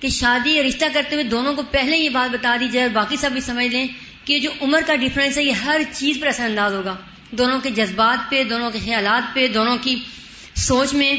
کہ 0.00 0.08
شادی 0.08 0.50
یا 0.50 0.62
رشتہ 0.62 0.84
کرتے 0.92 1.14
ہوئے 1.14 1.24
دونوں 1.24 1.54
کو 1.54 1.62
پہلے 1.70 1.96
یہ 1.96 2.08
بات 2.08 2.32
بتا 2.32 2.56
دی 2.60 2.68
جائے 2.72 2.86
اور 2.86 2.94
باقی 2.94 3.16
سب 3.16 3.30
بھی 3.32 3.40
سمجھ 3.40 3.66
لیں 3.66 3.86
کہ 4.24 4.38
جو 4.38 4.50
عمر 4.62 4.80
کا 4.86 4.94
ڈفرینس 4.94 5.38
ہے، 5.38 5.42
یہ 5.42 5.52
ہر 5.52 5.80
چیز 5.92 6.18
پر 6.20 6.26
اثر 6.26 6.44
انداز 6.44 6.72
ہوگا۔ 6.72 6.96
دونوں 7.30 7.60
کے 7.60 7.70
جذبات 7.70 8.30
پہ، 8.30 8.44
دونوں 8.44 8.70
کے 8.70 8.78
خیالات 8.84 9.34
پہ، 9.34 9.48
دونوں 9.48 9.76
کی 9.80 9.96
سوچ 10.56 10.94
میں، 10.94 11.14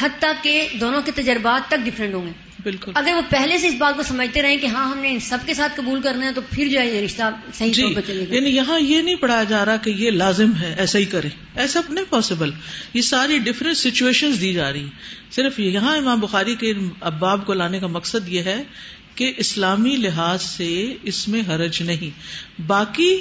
حتیٰ 0.00 0.32
کہ 0.42 0.68
دونوں 0.80 1.02
کے 1.02 1.12
تجربات 1.12 1.68
تک 1.68 1.84
ڈفرینٹ 1.84 2.14
ہوں 2.14 2.26
گے۔ 2.26 2.47
بالکل۔ 2.68 2.92
اگر 2.94 3.14
وہ 3.14 3.20
پہلے 3.30 3.58
سے 3.58 3.68
اس 3.68 3.74
بات 3.74 3.96
کو 3.96 4.02
سمجھتے 4.02 4.42
رہے 4.42 4.56
کہ 4.56 4.66
ہاں 4.66 4.90
ہم 4.90 4.98
نے 4.98 5.10
ان 5.10 5.20
سب 5.20 5.38
کے 5.46 5.54
ساتھ 5.54 5.72
قبول 5.76 6.02
کرنا 6.02 6.26
ہے 6.26 6.32
تو 6.32 6.40
پھر 6.50 6.68
جو 6.68 6.80
ہے 6.80 6.86
یہ 6.86 7.00
رشتہ 7.00 7.22
صحیح 7.54 7.72
جی 7.72 7.94
چلے 8.06 8.26
گا۔ 8.30 8.34
یعنی 8.34 8.50
یہاں 8.50 8.80
یہ 8.80 9.02
نہیں 9.02 9.14
پڑھایا 9.14 9.44
جا 9.44 9.64
رہا 9.64 9.76
کہ 9.76 9.90
یہ 9.90 10.10
لازم 10.10 10.56
ہے 10.60 10.74
ایسا 10.78 10.98
ہی 10.98 11.04
کرے 11.04 11.28
ایسا 11.56 11.80
نہیں 11.88 12.04
پاسبل 12.10 12.50
یہ 12.94 13.02
ساری 13.02 13.38
ڈفرینٹ 13.38 13.76
سچویشن 13.76 14.30
دی 14.40 14.52
جا 14.52 14.72
رہی 14.72 14.86
صرف 15.30 15.60
یہاں 15.60 15.96
امام 15.96 16.20
بخاری 16.20 16.54
کے 16.54 16.72
اباب 17.00 17.46
کو 17.46 17.54
لانے 17.54 17.80
کا 17.80 17.86
مقصد 17.86 18.28
یہ 18.28 18.42
ہے 18.42 18.62
کہ 19.14 19.32
اسلامی 19.36 19.96
لحاظ 19.96 20.42
سے 20.42 20.94
اس 21.02 21.28
میں 21.28 21.42
حرج 21.48 21.82
نہیں۔ 21.82 22.10
باقی 22.66 23.20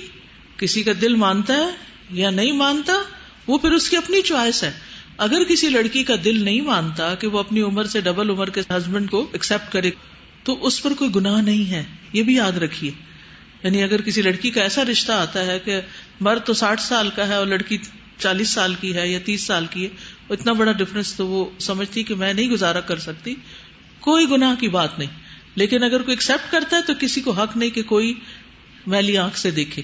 کسی 0.58 0.84
کا 0.84 0.92
دل 1.02 1.16
مانتا 1.16 1.54
ہے 1.54 1.70
یا 2.10 2.30
نہیں 2.30 2.52
مانتا 2.52 2.94
وہ 3.48 3.58
پھر 3.58 3.72
اس 3.72 3.90
کی 3.90 3.98
اپنی 3.98 4.22
چوائس 4.22 4.64
ہے۔ 4.64 4.72
اگر 5.18 5.44
کسی 5.44 5.70
لڑکی 5.70 6.04
کا 6.04 6.14
دل 6.24 6.44
نہیں 6.44 6.62
مانتا 6.62 7.16
کہ 7.16 7.28
وہ 7.28 7.40
اپنی 7.40 7.62
عمر 7.62 7.84
سے 7.84 8.02
ڈبل 8.02 8.30
عمر 8.30 8.50
کے 8.50 8.62
ہسبینڈ 8.70 9.10
کو 9.10 9.30
ایکسپٹ 9.32 9.74
کرے، 9.74 9.92
تو 10.44 10.66
اس 10.66 10.84
پر 10.84 10.94
کوئی 10.94 11.10
گناہ 11.16 11.42
نہیں 11.42 11.72
ہے، 11.72 11.84
یہ 12.14 12.24
بھی 12.24 12.36
یاد 12.36 12.52
رکھیے۔ 12.52 12.92
یعنی 13.64 13.84
اگر 13.84 14.02
کسی 14.02 14.22
لڑکی 14.22 14.52
کا 14.52 14.62
ایسا 14.62 14.86
رشتہ 14.86 15.12
آتا 15.12 15.46
ہے 15.46 15.60
کہ 15.60 15.82
مرد 16.20 16.46
تو 16.46 16.54
ساٹھ 16.54 16.82
سال 16.82 17.10
کا 17.16 17.28
ہے 17.28 17.34
اور 17.34 17.48
لڑکی 17.48 17.78
چالیس 18.18 18.50
سال 18.50 18.76
کی 18.82 18.96
ہے 18.96 19.08
یا 19.08 19.20
تیس 19.26 19.42
سال 19.42 19.66
کی 19.70 19.84
ہے، 19.84 19.90
اتنا 20.30 20.54
بڑا 20.54 20.72
ڈفرنس 20.72 21.14
تو 21.14 21.28
وہ 21.28 21.46
سمجھتی 21.60 22.04
کہ 22.04 22.16
میں 22.16 22.34
نہیں 22.34 22.50
گزارا 22.50 22.80
کر 22.80 22.98
سکتی۔ 22.98 23.36
کوئی 24.00 24.26
گناہ 24.32 24.56
کی 24.60 24.70
بات 24.70 25.00
نہیں۔ 25.00 25.10
لیکن 25.56 25.84
اگر 25.84 26.02
کوئی 26.02 26.12
ایکسپٹ 26.12 26.52
کرتا 26.52 26.78
ہے 26.78 26.82
تو 26.82 26.94
کسی 27.00 27.22
کو 27.22 27.32
حق 27.32 27.58
نہیں 27.58 27.70
کہ 27.70 27.84
کوئی 27.84 28.14
میلی 28.88 29.18
آنکھ 29.18 29.38
سے 29.38 29.52
دیکھے۔ 29.52 29.82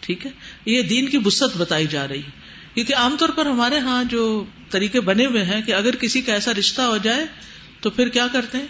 ٹھیک 0.00 0.26
ہے؟ 0.26 0.30
یہ 0.66 0.82
دین 0.82 1.08
کی 1.08 1.18
بست 1.18 1.56
بتائی 1.56 1.86
جا 1.86 2.08
رہی 2.08 2.18
ہے۔ 2.18 2.41
کیونکہ 2.74 2.94
عام 2.94 3.16
طور 3.18 3.28
پر 3.28 3.46
ہمارے 3.46 3.78
ہاں 3.78 4.04
جو 4.04 4.44
طریقے 4.70 5.00
بنے 5.00 5.26
ہوئے 5.26 5.44
ہیں 5.44 5.62
کہ 5.62 5.74
اگر 5.74 5.96
کسی 5.96 6.20
کا 6.20 6.32
ایسا 6.32 6.52
رشتہ 6.58 6.82
ہو 6.82 6.96
جائے 6.96 7.26
تو 7.80 7.90
پھر 7.90 8.08
کیا 8.08 8.26
کرتے 8.32 8.58
ہیں؟ 8.58 8.66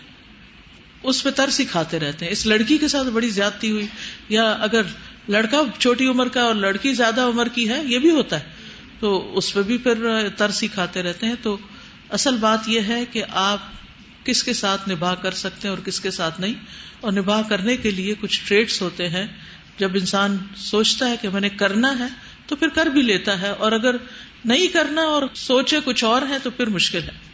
اس 1.02 1.22
پہ 1.22 1.30
ترس 1.30 1.60
ہی 1.60 1.64
کھاتے 1.64 2.00
رہتے 2.00 2.24
ہیں۔ 2.24 2.32
اس 2.32 2.46
لڑکی 2.46 2.78
کے 2.78 2.88
ساتھ 2.88 3.08
بڑی 3.08 3.28
زیادتی 3.28 3.70
ہوئی۔ 3.70 3.86
یا 4.28 4.50
اگر 4.50 4.82
لڑکا 5.28 5.62
چھوٹی 5.78 6.06
عمر 6.06 6.28
کا 6.28 6.42
اور 6.42 6.54
لڑکی 6.54 6.94
زیادہ 6.94 7.20
عمر 7.20 7.48
کی 7.48 7.68
ہے، 7.68 7.82
یہ 7.84 7.98
بھی 7.98 8.10
ہوتا 8.10 8.40
ہے۔ 8.40 8.44
تو 9.00 9.36
اس 9.36 9.54
پہ 9.54 9.62
بھی 9.62 9.78
پھر 9.78 10.28
ترس 10.36 10.62
ہی 10.62 10.68
کھاتے 10.68 11.02
رہتے 11.02 11.26
ہیں۔ 11.26 11.34
تو 11.42 11.56
اصل 12.10 12.36
بات 12.36 12.68
یہ 12.68 12.80
ہے 12.80 13.04
کہ 13.12 13.22
آپ 13.28 13.58
کس 14.24 14.42
کے 14.42 14.52
ساتھ 14.52 14.88
نباہ 14.88 15.14
کر 15.14 15.30
سکتے 15.32 15.68
ہیں 15.68 15.76
اور 15.76 15.84
کس 15.84 16.00
کے 16.00 16.10
ساتھ 16.10 16.40
نہیں؟ 16.40 16.54
اور 17.00 17.12
نباہ 17.12 17.42
کرنے 17.48 17.76
کے 17.76 17.90
لیے 17.90 18.14
کچھ 18.20 18.40
ٹریڈس 18.46 18.82
ہوتے 18.82 19.08
ہیں۔ 19.08 19.26
جب 19.78 19.90
انسان 19.94 20.36
سوچتا 20.56 21.10
ہے 21.10 21.14
کہ 21.20 21.28
میں 21.28 21.40
نے 21.40 21.48
کرنا 21.48 21.98
ہے 21.98 22.31
تو 22.52 22.56
پھر 22.56 22.68
کر 22.68 22.86
بھی 22.86 23.02
لیتا 23.02 23.40
ہے 23.40 23.48
اور 23.48 23.72
اگر 23.72 23.94
نہیں 24.44 24.66
کرنا 24.66 25.02
اور 25.02 25.22
سوچے 25.34 25.78
کچھ 25.84 26.04
اور 26.04 26.22
ہے 26.28 26.36
تو 26.42 26.50
پھر 26.50 26.66
مشکل 26.66 27.02
ہے۔ 27.02 27.31